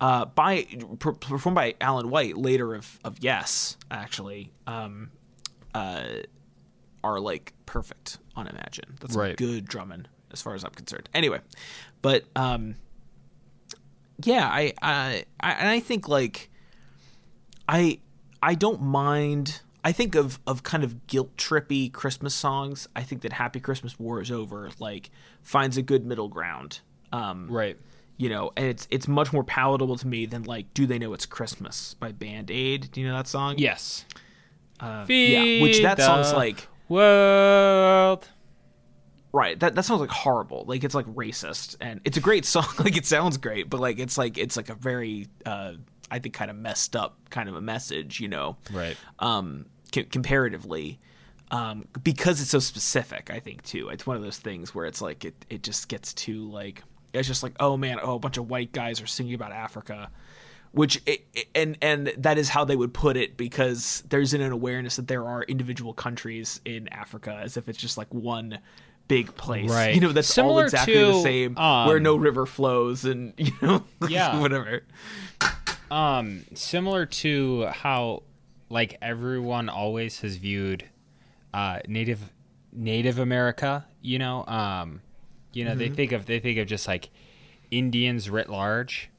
[0.00, 0.66] uh, by
[0.98, 5.10] per, performed by Alan White later of of Yes, actually, um,
[5.72, 6.04] uh,
[7.04, 8.96] are like perfect on Imagine.
[9.00, 9.36] That's Right.
[9.36, 11.08] good drumming as far as I'm concerned.
[11.14, 11.40] Anyway,
[12.02, 12.74] but um,
[14.24, 16.50] yeah, I I I, and I think like
[17.68, 17.98] I
[18.42, 19.60] I don't mind.
[19.84, 22.88] I think of of kind of guilt trippy Christmas songs.
[22.94, 25.10] I think that Happy Christmas War is over like
[25.42, 26.80] finds a good middle ground.
[27.12, 27.76] Um, Right.
[28.16, 31.12] You know, and it's it's much more palatable to me than like Do They Know
[31.14, 32.90] It's Christmas by Band Aid.
[32.92, 33.56] Do you know that song?
[33.58, 34.04] Yes.
[34.78, 35.62] Uh, yeah.
[35.62, 38.28] Which that song's like world.
[39.32, 39.58] Right.
[39.58, 40.64] That that sounds like horrible.
[40.66, 42.66] Like it's like racist, and it's a great song.
[42.78, 45.72] Like it sounds great, but like it's like it's like a very uh,
[46.10, 48.20] I think kind of messed up kind of a message.
[48.20, 48.56] You know.
[48.72, 48.96] Right.
[49.18, 50.98] um, c- comparatively,
[51.50, 53.30] um, because it's so specific.
[53.32, 56.12] I think too, it's one of those things where it's like it it just gets
[56.14, 59.34] too like it's just like oh man, oh a bunch of white guys are singing
[59.34, 60.10] about Africa,
[60.72, 64.40] which it, it- and and that is how they would put it because there's an
[64.42, 68.58] awareness that there are individual countries in Africa as if it's just like one
[69.12, 69.94] big place, Right.
[69.94, 73.52] You know, that's all exactly to, the same, where um, no river flows, and you
[73.60, 74.40] know, Yeah.
[74.40, 74.82] whatever.
[75.90, 78.22] Um, similar to how,
[78.70, 80.84] like, everyone always has viewed
[81.52, 82.20] uh, Native
[82.72, 83.84] Native America.
[84.00, 85.02] You know, um,
[85.52, 85.94] you know, they Mm-hmm.
[85.94, 87.10] think of they think of just like
[87.70, 89.10] Indians writ large.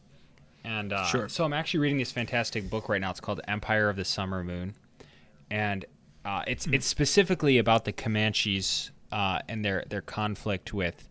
[0.64, 1.30] And uh, Sure.
[1.30, 3.12] so I'm actually reading this fantastic book right now.
[3.12, 4.74] It's called Empire of the Summer Moon,
[5.52, 5.86] and
[6.26, 6.74] uh, it's Hmm.
[6.74, 11.08] it's specifically about the Comanches uh, and their their conflict with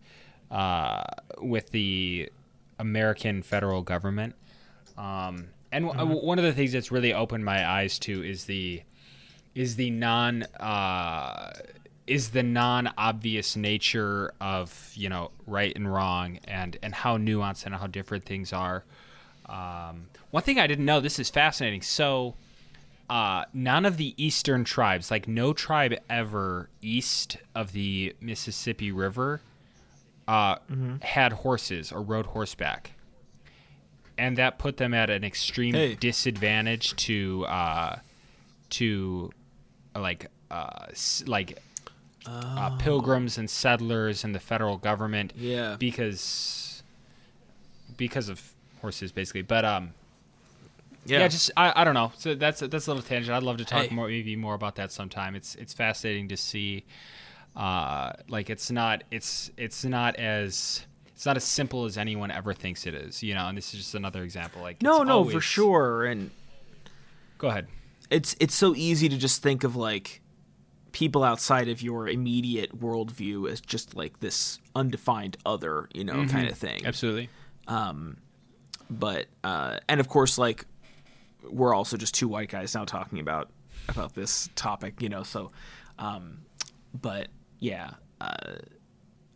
[0.51, 1.03] uh,
[1.41, 2.29] with the
[2.77, 4.35] American federal government.
[4.97, 6.27] Um, and w- Mm-hmm.
[6.27, 8.83] one of the things that's really opened my eyes to is the
[9.55, 11.51] is the non uh,
[12.05, 17.65] is the non obvious nature of you know right and wrong and and how nuanced
[17.65, 18.83] and how different things are.
[19.47, 21.81] Um, one thing I didn't know this is fascinating.
[21.81, 22.35] So
[23.13, 29.39] uh, none of the eastern tribes, like no tribe ever east of the Mississippi River,
[30.27, 30.55] uh,
[31.01, 32.91] had horses or rode horseback,
[34.17, 35.95] and that put them at an extreme Hey.
[35.95, 37.99] disadvantage to uh,
[38.71, 39.31] to
[39.95, 40.87] like uh,
[41.27, 41.59] like
[42.25, 45.75] uh, pilgrims and settlers and the federal government Yeah.
[45.77, 46.81] because
[47.97, 48.41] because of
[48.81, 49.93] horses basically but um
[51.05, 52.11] yeah, Yeah, just I, I don't know.
[52.17, 53.35] So that's that's a little tangent.
[53.35, 53.95] I'd love to talk Hey.
[53.95, 55.35] more maybe more about that sometime.
[55.35, 56.85] It's it's fascinating to see.
[57.55, 62.53] Uh, like it's not it's it's not as it's not as simple as anyone ever
[62.53, 63.21] thinks it is.
[63.21, 64.61] You know, and this is just another example.
[64.61, 66.31] Like no, no, for sure, and
[67.37, 67.67] Go ahead.
[68.09, 70.21] it's it's so easy to just think of like
[70.93, 76.47] people outside of your immediate worldview as just like this undefined other, you know, kind
[76.47, 76.85] of thing.
[76.85, 77.29] Absolutely.
[77.67, 78.17] Um,
[78.89, 80.65] but uh, and of course, like
[81.49, 83.49] we're also just two white guys now talking about
[83.89, 85.23] about this topic, you know.
[85.23, 85.51] So,
[85.99, 86.39] um,
[86.93, 87.27] but
[87.59, 87.91] yeah,
[88.21, 88.55] uh,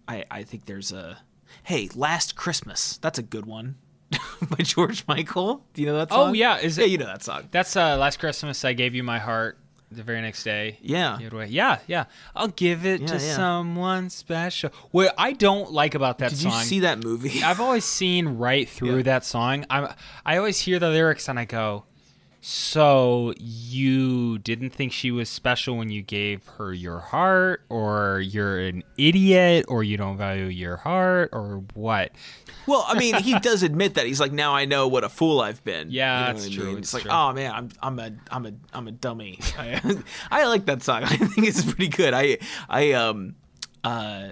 [0.08, 1.18] I I think there's a
[1.64, 2.98] hey, Last Christmas.
[2.98, 3.76] That's a good one
[4.50, 5.66] by George Michael.
[5.74, 6.30] Do you know that song?
[6.30, 7.48] Oh, yeah, is yeah, it- you know that song.
[7.52, 9.58] That's uh, last Christmas I gave you my heart.
[9.90, 10.80] The very next day.
[10.82, 11.16] Yeah.
[11.18, 11.46] Give it away.
[11.48, 12.06] Yeah, yeah.
[12.36, 13.36] I'll give it Yeah, to yeah.
[13.38, 14.70] someone special.
[14.92, 16.52] What I don't like about that Did song.
[16.52, 17.42] you see that movie?
[17.42, 19.04] I've always seen right through Yeah.
[19.04, 19.66] that song.
[19.70, 19.96] I
[20.26, 21.86] I always hear the lyrics and I go,
[22.42, 28.60] "So you didn't think she was special when you gave her your heart, or you're
[28.60, 32.12] an idiot, or you don't value your heart, or what?"
[32.68, 35.40] Well, I mean, he does admit that he's like, now I know what a fool
[35.40, 35.90] I've been.
[35.90, 36.78] Yeah, You know that's true, mean?
[36.80, 37.12] it's It's like, true.
[37.12, 39.40] oh man, I'm I'm a I'm a I'm a dummy.
[39.58, 39.80] I,
[40.32, 41.04] I like that song.
[41.06, 42.14] I think it's pretty good.
[42.14, 42.38] I
[42.70, 43.36] I um
[43.86, 44.30] uh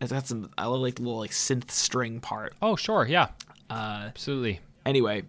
[0.00, 2.54] it's got some I love like the little like synth string part.
[2.62, 3.28] Oh, sure, yeah,
[3.70, 4.60] Uh, absolutely.
[4.86, 5.22] anyway,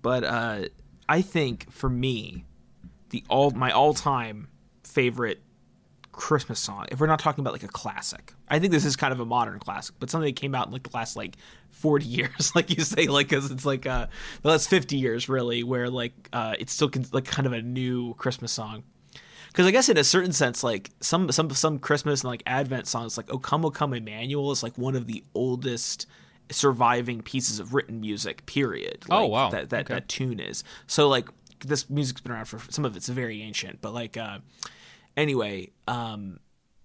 [0.00, 0.64] but uh,
[1.08, 2.44] I think for me,
[3.10, 4.48] the all my all time
[4.82, 5.40] favorite
[6.12, 6.86] Christmas song.
[6.90, 9.24] If we're not talking about like a classic, I think this is kind of a
[9.24, 11.36] modern classic, but something that came out in like the last like
[11.70, 14.06] forty years, like you say, like because it's like uh
[14.42, 17.62] the last fifty years really, where like uh it's still con- like kind of a
[17.62, 18.84] new Christmas song.
[19.48, 22.86] Because I guess in a certain sense, like some some some Christmas and like Advent
[22.86, 26.06] songs, like "O Come, O Come, Emmanuel" is like one of the oldest
[26.50, 28.44] surviving pieces of written music.
[28.46, 29.04] Period.
[29.10, 29.50] Oh, wow.
[29.50, 29.94] That that, Okay.
[29.94, 31.28] that tune is so like
[31.60, 34.38] this music's been around for some of it's very ancient, but like uh
[35.16, 36.40] anyway, um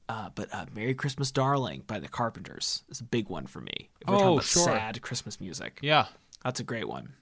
[0.07, 3.89] uh, but uh, "Merry Christmas, Darling" by the Carpenters is a big one for me.
[4.01, 4.63] If we're talking Oh, about sure.
[4.63, 6.07] sad Christmas music, Yeah,
[6.43, 7.13] that's a great one.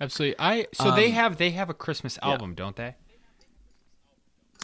[0.00, 0.36] absolutely.
[0.38, 2.94] I so they Um, have they have a Christmas album, don't they?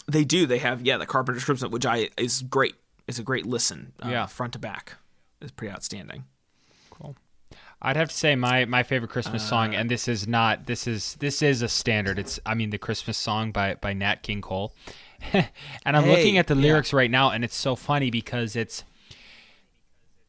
[0.06, 0.46] They do.
[0.46, 2.76] They have yeah, the Carpenter's Christmas, which I is great.
[3.06, 3.92] is a great listen.
[4.02, 4.26] Uh, Yeah.
[4.26, 4.94] front to back
[5.42, 6.24] is pretty outstanding.
[7.80, 10.86] I'd have to say my my favorite Christmas song, Uh, and this is not this
[10.86, 12.18] is this is a standard.
[12.18, 14.74] It's I mean the Christmas song by by Nat King Cole,
[15.32, 16.62] and I'm Hey, looking at the yeah.
[16.62, 18.84] lyrics right now, and it's so funny because it's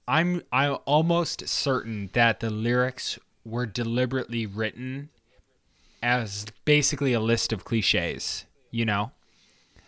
[0.07, 5.09] I'm I'm almost certain that the lyrics were deliberately written
[6.03, 8.45] as basically a list of cliches.
[8.72, 9.11] You know,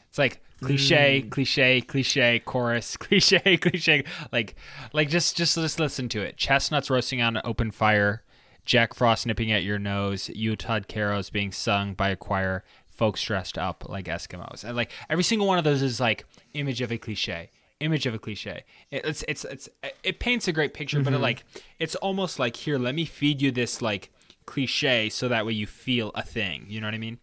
[0.10, 4.04] it's like cliche, cliche, cliche, chorus, cliche, cliche.
[4.32, 4.56] Like,
[4.94, 6.38] like just just just listen to it.
[6.38, 8.24] Chestnuts roasting on an open fire,
[8.66, 13.58] Jack Frost nipping at your nose, Yuletide carols being sung by a choir, folks dressed
[13.58, 16.98] up like Eskimos, and like every single one of those is like image of a
[16.98, 17.50] cliche.
[17.80, 18.64] Image of a cliche.
[18.92, 19.68] It- It's it's it's
[20.04, 21.44] it paints a great picture, but it like
[21.80, 22.78] it's almost like here.
[22.78, 24.12] Let me feed you this like
[24.46, 26.66] cliche, so that way you feel a thing.
[26.70, 27.18] You know what I mean?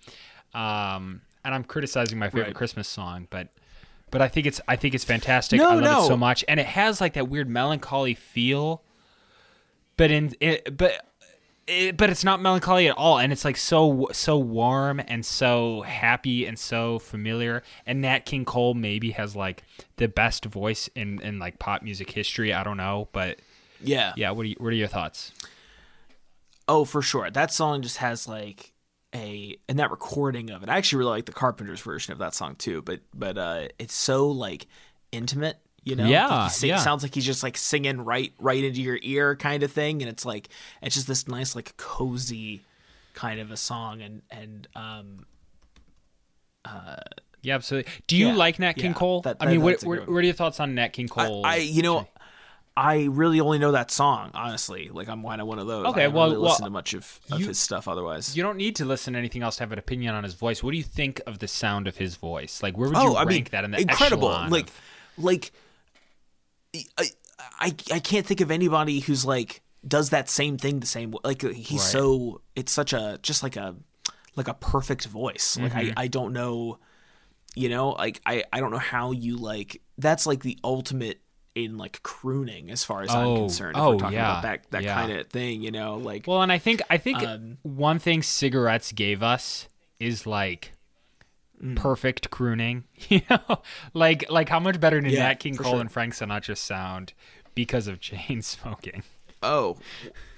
[0.54, 2.54] Um, and I'm criticizing my favorite Right.
[2.54, 3.48] Christmas song, but
[4.10, 5.58] but I think it's I think it's fantastic.
[5.58, 6.04] No, I love no.
[6.04, 8.82] it so much, and it has like that weird melancholy feel.
[9.96, 11.02] But in it, but
[11.66, 15.80] it, but it's not melancholy at all, and it's like so so warm and so
[15.82, 17.62] happy and so familiar.
[17.86, 19.62] And Nat King Cole maybe has like
[19.96, 22.52] the best voice in in like pop music history.
[22.52, 23.38] I don't know, but
[23.80, 24.12] Yeah.
[24.16, 24.32] yeah.
[24.32, 25.32] What are you, what are your thoughts?
[26.68, 27.30] Oh, for sure.
[27.30, 28.72] That song just has like
[29.14, 30.68] a and that recording of it.
[30.68, 33.94] I actually really like the Carpenters version of that song too, but but uh it's
[33.94, 34.66] so like
[35.12, 36.06] intimate, you know?
[36.06, 36.76] Yeah, Like, sing- yeah.
[36.76, 40.10] sounds like he's just like singing right right into your ear kind of thing and
[40.10, 40.48] it's like
[40.82, 42.60] it's just this nice like cozy
[43.14, 45.24] kind of a song and and um
[46.64, 46.96] Uh,
[47.42, 47.90] Yeah, absolutely.
[48.08, 48.92] Do you Yeah, like Nat King yeah.
[48.92, 49.22] Cole?
[49.22, 51.46] That- I mean, what, what, what are your thoughts on Nat King Cole?
[51.46, 52.06] I, I you know
[52.80, 54.88] I really only know that song, honestly.
[54.88, 55.86] Like I'm kind of one of those.
[55.86, 58.36] Okay, I don't well- really well, listen to much of, of you- his stuff otherwise.
[58.36, 60.62] You don't need to listen to anything else to have an opinion on his voice.
[60.62, 62.62] What do you think of the sound of his voice?
[62.62, 64.28] Like, where would you oh, I rank mean, that in the incredible.
[64.28, 64.80] Like, of-
[65.18, 65.50] like,
[66.98, 67.04] I,
[67.58, 71.18] I, I can't think of anybody who's like does that same thing the same way.
[71.24, 71.80] Like he's Right.
[71.80, 73.74] so it's such a just like a
[74.36, 75.56] like a perfect voice.
[75.58, 75.98] Like Mm-hmm.
[75.98, 76.78] I, I don't know,
[77.54, 79.80] you know, like I, I don't know how you like.
[79.96, 81.20] That's like the ultimate
[81.64, 83.76] in like crooning as far as I'm Oh, concerned.
[83.76, 84.94] If oh, we're talking yeah, about that that yeah.
[84.94, 88.22] kind of thing, you know, like Well, and I think I think Um, one thing
[88.22, 90.72] cigarettes gave us is like
[91.62, 91.74] Mm.
[91.74, 92.84] perfect crooning.
[93.08, 95.80] You know, like like how much better did Yeah, Nat King Cole sure.
[95.80, 97.14] and Frank Sinatra sound
[97.56, 99.02] because of chain smoking?
[99.42, 99.76] Oh.
[99.76, 99.76] Oh,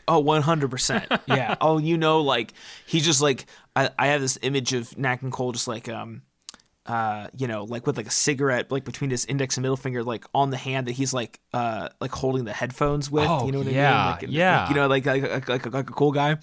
[0.09, 1.07] Oh, oh, one hundred percent.
[1.29, 1.57] Yeah.
[1.61, 2.55] oh, you know, like
[2.87, 3.45] he just like
[3.77, 6.23] I, I have this image of Nat King Cole just like um,
[6.87, 10.03] uh, you know, like with like a cigarette like between his index and middle finger,
[10.03, 13.29] like on the hand that he's like uh like holding the headphones with.
[13.29, 14.11] Oh, you know what yeah, I mean?
[14.13, 14.61] Like, yeah.
[14.61, 16.39] like, you know, like like, like like like a cool guy.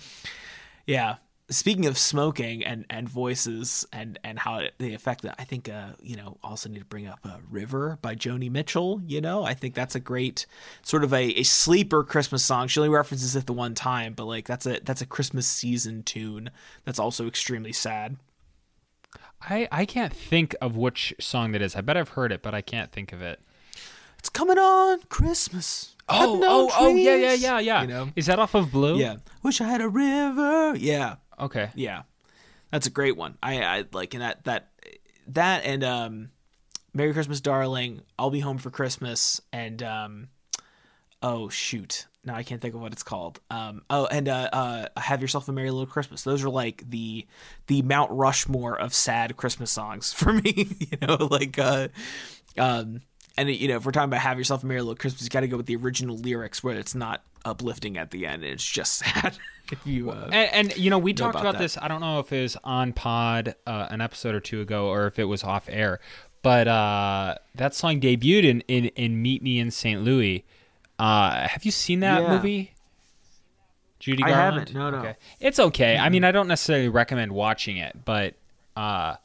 [0.85, 1.15] Yeah.
[1.49, 5.69] Speaking of smoking and, and voices and, and how it, they affect that, I think
[5.69, 9.01] uh, you know also need to bring up uh, "River" by Joni Mitchell.
[9.07, 10.45] You know, I think that's a great
[10.81, 12.67] sort of a, a sleeper Christmas song.
[12.67, 16.03] She only references it the one time, but like that's a that's a Christmas season
[16.03, 16.51] tune
[16.83, 18.17] that's also extremely sad.
[19.41, 21.75] I I can't think of which song that is.
[21.75, 23.39] I bet I've heard it, but I can't think of it.
[24.19, 25.95] It's coming on Christmas.
[26.09, 27.81] Oh no oh oh yeah yeah yeah yeah.
[27.81, 28.97] You know, Is that off of Blue?
[28.97, 29.17] yeah.
[29.43, 30.75] Wish I had a river.
[30.77, 31.69] Yeah, Okay.
[31.75, 32.03] Yeah,
[32.71, 33.38] that's a great one.
[33.43, 34.69] I, I like and that that
[35.27, 36.29] that and um,
[36.93, 38.01] Merry Christmas, darling.
[38.17, 40.27] I'll be home for Christmas and um,
[41.22, 43.39] oh shoot, now I can't think of what it's called.
[43.49, 46.24] Um, oh and uh, uh, have yourself a merry little Christmas.
[46.24, 47.26] Those are like the
[47.68, 50.76] the Mount Rushmore of sad Christmas songs for me.
[50.80, 51.89] you know, like uh,
[52.57, 53.01] um.
[53.39, 55.41] And you know, if we're talking about "Have Yourself a Merry Little Christmas," you got
[55.41, 58.93] to go with the original lyrics, where it's not uplifting at the end; it's just
[59.05, 59.38] sad.
[59.72, 61.78] if you, uh, And, and you know, we talked about this.
[61.80, 65.05] I don't know if it was on Pod uh, an episode or two ago, or
[65.05, 65.99] if it was off air.
[66.41, 70.01] But uh, that song debuted in, in, in Meet Me in St.
[70.01, 70.43] Louis.
[71.00, 72.30] Uh, have you seen that Yeah.
[72.36, 72.74] movie?
[74.00, 74.70] Judy I Garland.
[74.70, 74.74] haven't.
[74.76, 74.98] No, no.
[75.00, 75.16] Okay.
[75.39, 75.98] It's okay.
[75.98, 78.36] I mean, I don't necessarily recommend watching it, but
[78.76, 79.16] uh,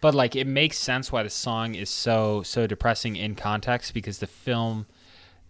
[0.00, 4.18] but like it makes sense why the song is so so depressing in context because
[4.18, 4.86] the film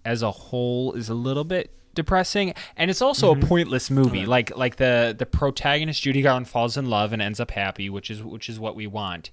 [0.04, 3.42] as a whole is a little bit depressing and it's also Mm-hmm.
[3.42, 7.40] a pointless movie like like the the protagonist Judy Garland falls in love and ends
[7.40, 9.32] up happy which is which is what we want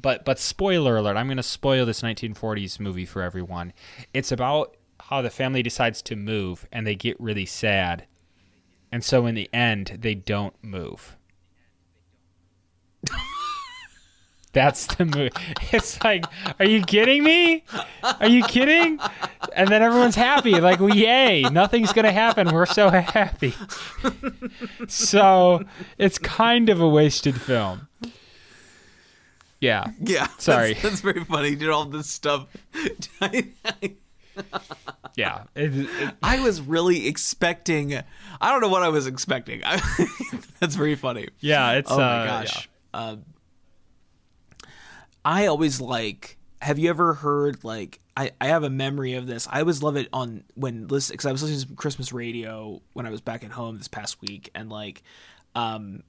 [0.00, 3.72] but but spoiler alert I'm going to spoil this 1940s movie for everyone
[4.12, 4.74] it's about
[5.10, 8.06] how the family decides to move and they get really sad
[8.90, 11.16] and so in the end they don't move
[14.52, 15.30] That's the movie.
[15.72, 16.24] It's like,
[16.58, 17.64] are you kidding me?
[18.02, 18.98] Are you kidding?
[19.54, 20.60] And then everyone's happy.
[20.60, 22.50] Like, well, yay, nothing's going to happen.
[22.52, 23.54] We're so happy.
[24.88, 25.62] so
[25.98, 27.86] it's kind of a wasted film.
[29.60, 29.92] Yeah.
[30.00, 30.72] Yeah, Sorry.
[30.72, 31.50] that's, that's very funny.
[31.50, 32.48] He did all this stuff.
[35.16, 35.44] Yeah.
[35.54, 37.94] It- it- I was really expecting.
[38.40, 39.62] I don't know what I was expecting.
[40.60, 41.28] that's very funny.
[41.40, 41.72] yeah.
[41.72, 42.68] It's Oh my uh, gosh.
[42.94, 43.24] Um,
[45.24, 46.36] I always like.
[46.62, 49.48] Have you ever heard like I, I have a memory of this.
[49.50, 53.06] I always love it on when listen because I was listening to Christmas radio when
[53.06, 55.02] I was back at home this past week and like,
[55.54, 56.02] um,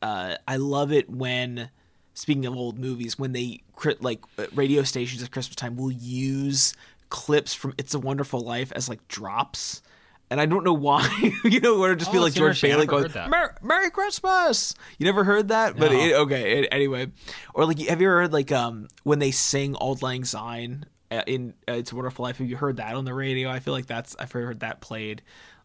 [0.00, 1.68] uh, I love it when
[2.14, 3.60] speaking of old movies when they
[4.00, 6.72] like uh, radio stations at Christmas time will use
[7.10, 9.82] clips from It's a Wonderful Life as like drops.
[10.30, 11.08] And I don't know why,
[11.44, 12.60] you know, where it just be Oh, like George.
[12.60, 13.10] Bailey going.
[13.30, 14.74] Mer- Merry Christmas.
[14.98, 15.76] You never heard that?
[15.78, 17.10] But it, okay, it, anyway.
[17.54, 20.84] Or like, have you ever heard like um when they sing Auld Lang Syne
[21.26, 22.36] in uh, It's a Wonderful Life?
[22.38, 23.48] Have you heard that on the radio?
[23.48, 25.22] I feel like that's I've heard that played.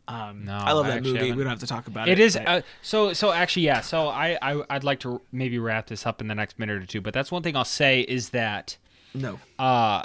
[0.07, 1.17] Um, No, I love that movie.
[1.17, 1.35] haven't.
[1.37, 2.13] We don't have to talk about it.
[2.13, 5.87] It is uh, so so actually yeah so I, I I'd like to maybe wrap
[5.87, 8.29] this up in the next minute or two but that's one thing I'll say is
[8.29, 8.77] that
[9.13, 9.39] no.
[9.59, 10.03] uh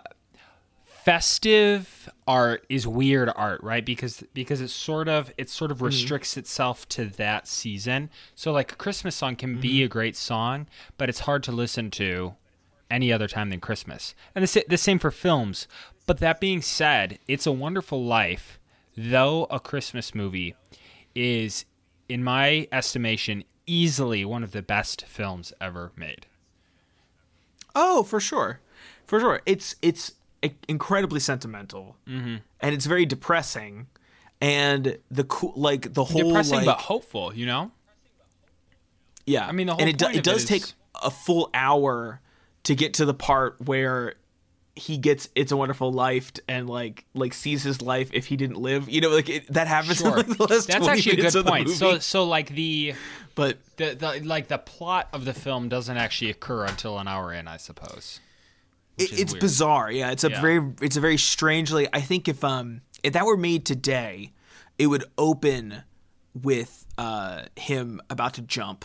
[1.09, 3.87] festive art is weird art right?
[3.87, 5.87] Because because it sort of it sort of mm-hmm.
[5.87, 8.11] restricts itself to that season.
[8.35, 9.87] So like a christmas song can be mm-hmm.
[9.87, 10.67] a great song
[10.99, 12.35] but it's hard to listen to
[12.91, 14.15] any other time than christmas.
[14.35, 15.67] And the, the same for films.
[16.07, 18.59] But that being said it's a wonderful life
[18.95, 20.57] though a christmas movie
[21.15, 21.65] is
[22.11, 26.27] in my estimation easily one of the best films ever made.
[27.75, 28.61] Oh, for sure,
[29.07, 29.41] for sure.
[29.47, 30.13] It's it's
[30.69, 32.37] incredibly sentimental, mm-hmm.
[32.61, 33.87] and it's very depressing.
[34.41, 37.73] And the cool, like the whole depressing like, but hopeful you know
[39.27, 40.63] Yeah, I mean, the whole and it, do, it does it take
[41.03, 42.21] a full hour
[42.65, 44.15] to get to the part where
[44.79, 48.59] he gets "It's a Wonderful Life" and like like sees his life if he didn't
[48.59, 48.89] live.
[48.89, 50.17] You know, like it, that happens in Sure.
[50.17, 51.71] like That's 20 actually a good point.
[51.71, 52.95] So so like the,
[53.35, 57.33] but the the like the plot of the film doesn't actually occur until an hour
[57.33, 58.21] in, I suppose.
[58.99, 59.41] Which it, is it's weird.
[59.41, 59.91] bizarre.
[59.93, 60.41] Yeah, it's a Yeah.
[60.41, 61.89] very it's a very strangely.
[61.93, 64.33] I think if um if that were made today,
[64.79, 65.83] it would open
[66.35, 68.85] with uh him about to jump,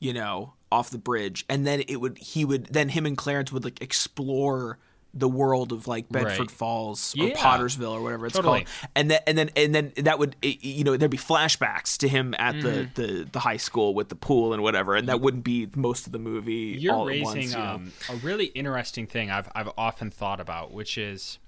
[0.00, 3.50] you know, off the bridge, and then it would he would then him and Clarence
[3.52, 4.78] would like explore
[5.14, 6.50] the world of like Bedford Right.
[6.50, 7.34] Falls or Yeah.
[7.34, 8.64] Pottersville or whatever it's Totally.
[8.64, 12.08] called, and then and then and then that would you know there'd be flashbacks to
[12.08, 12.92] him at Mm-hmm.
[12.94, 16.06] the, the the high school with the pool and whatever, and that wouldn't be most
[16.06, 16.76] of the movie.
[16.78, 17.64] You're raising once, you know?
[17.64, 21.38] um, a really interesting thing I've I've often thought about, which is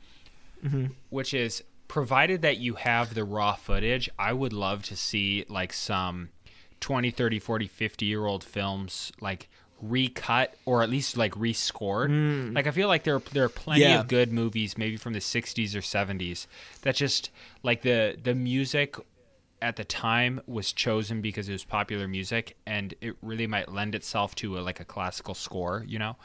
[1.10, 5.72] which is provided that you have the raw footage, I would love to see like
[5.72, 6.28] some
[6.80, 9.48] 20, 30, 40, 50 year old films like
[9.82, 12.54] recut or at least like rescored.
[12.54, 14.00] Like I feel like there are, there are plenty Yeah.
[14.00, 16.46] of good movies maybe from the 60s or 70s
[16.82, 17.30] that just
[17.62, 18.96] like the the music
[19.62, 23.94] at the time was chosen because it was popular music and it really might lend
[23.94, 26.16] itself to a, like a classical score, you know.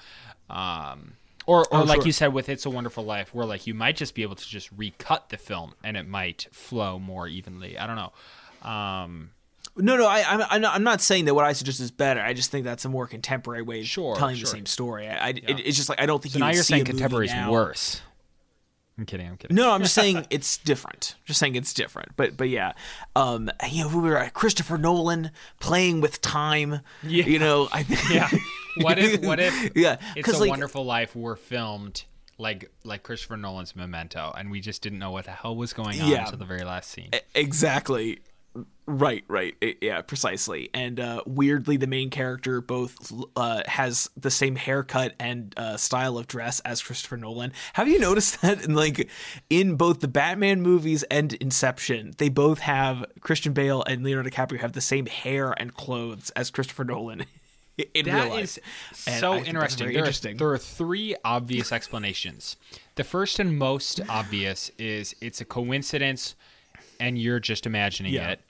[0.50, 1.14] Um
[1.48, 2.06] or, or Oh, like sure.
[2.08, 4.48] you said with It's a Wonderful Life, where like you might just be able to
[4.48, 7.78] just recut the film and it might flow more evenly.
[7.78, 8.14] I don't know.
[8.70, 9.30] Um,
[9.78, 12.22] No, no, I, I'm, I'm not, I'm not saying that what I suggest is better.
[12.22, 15.08] I just think that's a more contemporary way of Sure, telling the same story.
[15.08, 17.28] I, I, it, it's just like I don't think so you now you're saying contemporary
[17.28, 18.02] is worse.
[18.98, 19.28] I'm kidding.
[19.28, 19.56] I'm kidding.
[19.56, 21.16] No, I'm just saying it's different.
[21.26, 22.14] Just saying it's different.
[22.16, 22.72] But but yeah,
[23.16, 26.80] um, you know, we were at Christopher Nolan playing with time.
[27.04, 27.26] Yeah.
[27.26, 28.02] you know, I think.
[28.16, 28.30] Yeah.
[28.78, 32.04] What if what if yeah, It's a like Wonderful Life were filmed
[32.38, 36.02] like like Christopher Nolan's Memento, and we just didn't know what the hell was going
[36.02, 36.24] on Yeah.
[36.26, 37.10] until the very last scene.
[37.34, 38.20] exactly.
[38.88, 40.70] Right, right, I- yeah, precisely.
[40.74, 46.20] And uh, weirdly, the main character both uh, has the same haircut and uh, style
[46.20, 47.52] of dress as Christopher Nolan.
[47.74, 48.64] Have you noticed that?
[48.64, 49.10] In like
[49.50, 54.60] in both the Batman movies and Inception, they both have Christian Bale and Leonardo DiCaprio
[54.60, 57.26] have the same hair and clothes as Christopher Nolan.
[57.94, 58.44] In real life.
[58.44, 58.60] is
[58.94, 59.88] so I think that's interesting.
[59.88, 60.36] There, interesting.
[60.36, 62.56] Are, there are three obvious explanations.
[62.96, 66.36] The first and most obvious is it's a coincidence,
[67.00, 68.30] and you're just imagining Yeah.
[68.32, 68.42] it.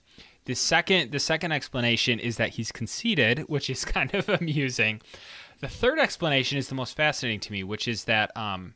[0.46, 5.02] The second, the second explanation is that he's conceited, which is kind of amusing.
[5.62, 8.76] The third explanation is the most fascinating to me, which is that, um,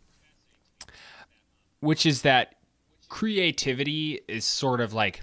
[1.79, 2.55] which is that
[3.07, 5.21] creativity is sort of like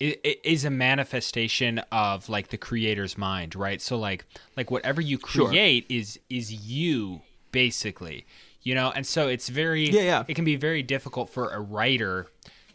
[0.00, 4.24] it, is a manifestation of like the creator's mind right so like
[4.56, 5.48] like whatever you Sure.
[5.48, 8.24] create is is you basically
[8.62, 10.24] you know and so it's very Yeah, yeah.
[10.28, 12.28] it can be very difficult for a writer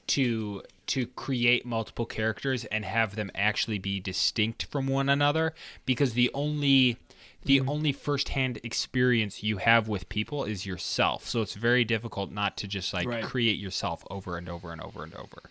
[0.07, 5.53] to to create multiple characters and have them actually be distinct from one another
[5.85, 6.97] because the only
[7.43, 7.69] the Mm-hmm.
[7.69, 12.67] only firsthand experience you have with people is yourself so it's very difficult not to
[12.67, 13.23] just like Right.
[13.23, 15.43] create yourself over and over and over and over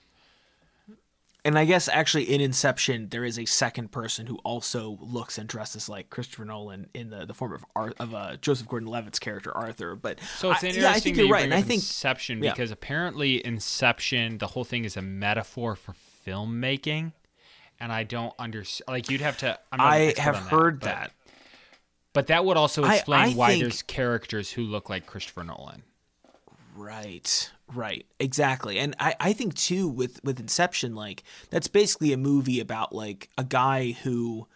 [1.45, 5.49] and I guess actually in Inception there is a second person who also looks and
[5.49, 9.57] dresses like Christopher Nolan in the, the form of Ar- of uh, Joseph Gordon-Levitt's character
[9.57, 9.95] Arthur.
[9.97, 11.81] But So it's I, interesting yeah, I think that you're you right, and I think
[11.81, 12.51] Inception yeah.
[12.53, 15.95] because apparently Inception, the whole thing is a metaphor for
[16.27, 17.13] filmmaking,
[17.81, 18.89] and I don't understand.
[18.89, 19.59] Like you'd have to.
[19.73, 21.13] I have on heard but- that.
[22.15, 25.45] But that would also I- explain I why think- there's characters who look like Christopher
[25.45, 25.85] Nolan.
[26.75, 28.79] Right, right, exactly.
[28.79, 33.29] And I, I think too with with Inception, like that's basically a movie about like
[33.39, 34.47] a guy who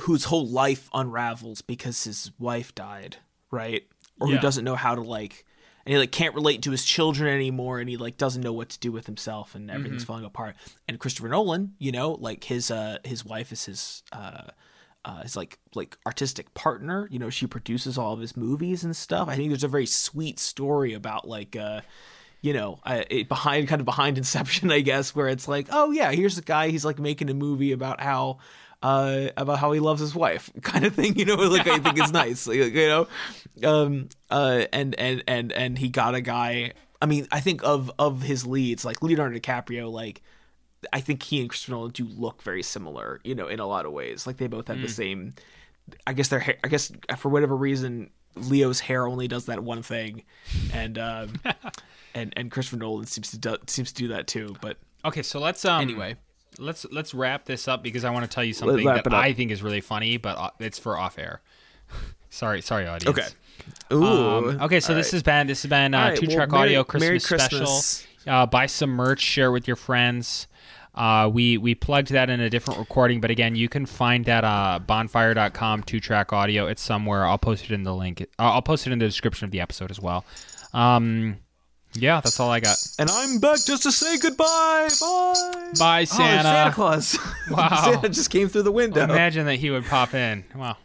[0.00, 3.16] whose whole life unravels because his wife died,
[3.50, 3.84] right?
[4.20, 4.36] Or Yeah.
[4.36, 5.44] who doesn't know how to like
[5.84, 8.68] and he like can't relate to his children anymore and he like doesn't know what
[8.70, 10.56] to do with himself and everything's falling apart.
[10.86, 14.48] And Christopher Nolan, you know, like his uh his wife is his uh
[15.02, 17.08] uh, his like like artistic partner.
[17.10, 19.28] You know, she produces all of his movies and stuff.
[19.28, 21.80] I think there's a very sweet story about like uh,
[22.40, 25.90] you know, uh, it behind kind of behind Inception, I guess, where it's like, oh
[25.90, 26.68] yeah, here's a guy.
[26.68, 28.38] He's like making a movie about how
[28.82, 31.16] uh about how he loves his wife, kind of thing.
[31.16, 32.46] You know, like I think it's nice.
[32.46, 33.08] Like, you know,
[33.64, 36.72] um uh and and and and he got a guy.
[37.02, 40.22] I mean, I think of of his leads, like Leonardo DiCaprio, like
[40.92, 43.84] I think he and Christopher Nolan do look very similar, you know, in a lot
[43.84, 44.26] of ways.
[44.26, 45.34] Like they both have the same.
[46.06, 46.56] I guess their hair.
[46.64, 50.22] I guess for whatever reason, Leo's hair only does that one thing,
[50.72, 51.32] and um,
[52.14, 54.54] and and Christopher Nolan seems to do, seems to do that too.
[54.60, 56.16] But Okay, so let's um Anyway.
[56.58, 59.12] let's let's wrap this up because I want to tell you something that.
[59.12, 61.40] I think is really funny, but uh, it's for off air.
[62.30, 63.18] sorry, sorry, audience.
[63.18, 63.28] okay,
[63.94, 65.12] ooh, Um, okay, so All this right.
[65.12, 67.80] has been this has been uh, right, two track audio Christmas, Merry special.
[68.26, 70.46] Uh, buy some merch, share with your friends.
[70.94, 74.44] Uh, we we plugged that in a different recording, but again, you can find that
[74.44, 76.66] uh, bonfire.com two track audio.
[76.66, 77.24] It's somewhere.
[77.26, 78.26] I'll post it in the link.
[78.38, 80.24] I'll post it in the description of the episode as well.
[80.74, 81.36] Um,
[81.94, 82.76] yeah, that's all I got.
[82.98, 84.88] and I'm back just to say goodbye.
[85.00, 85.72] Bye.
[85.78, 86.04] Bye, Santa.
[86.04, 86.42] Oh, Santa.
[86.42, 87.18] Santa Claus.
[87.50, 87.80] Wow.
[87.84, 89.02] Santa just came through the window.
[89.04, 90.44] Imagine that he would pop in.
[90.54, 90.76] Wow.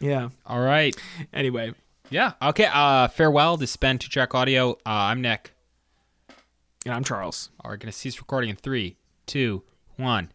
[0.00, 0.28] yeah.
[0.46, 0.96] All right.
[1.32, 1.74] Anyway,
[2.10, 2.32] Yeah.
[2.40, 2.68] Okay.
[2.72, 3.56] Uh, farewell.
[3.58, 4.72] to Spend two track audio.
[4.86, 5.52] Uh, I'm Nick.
[6.84, 7.50] and I'm Charles.
[7.64, 8.96] We're gonna cease recording in three,
[9.28, 9.62] two,
[9.96, 10.32] one.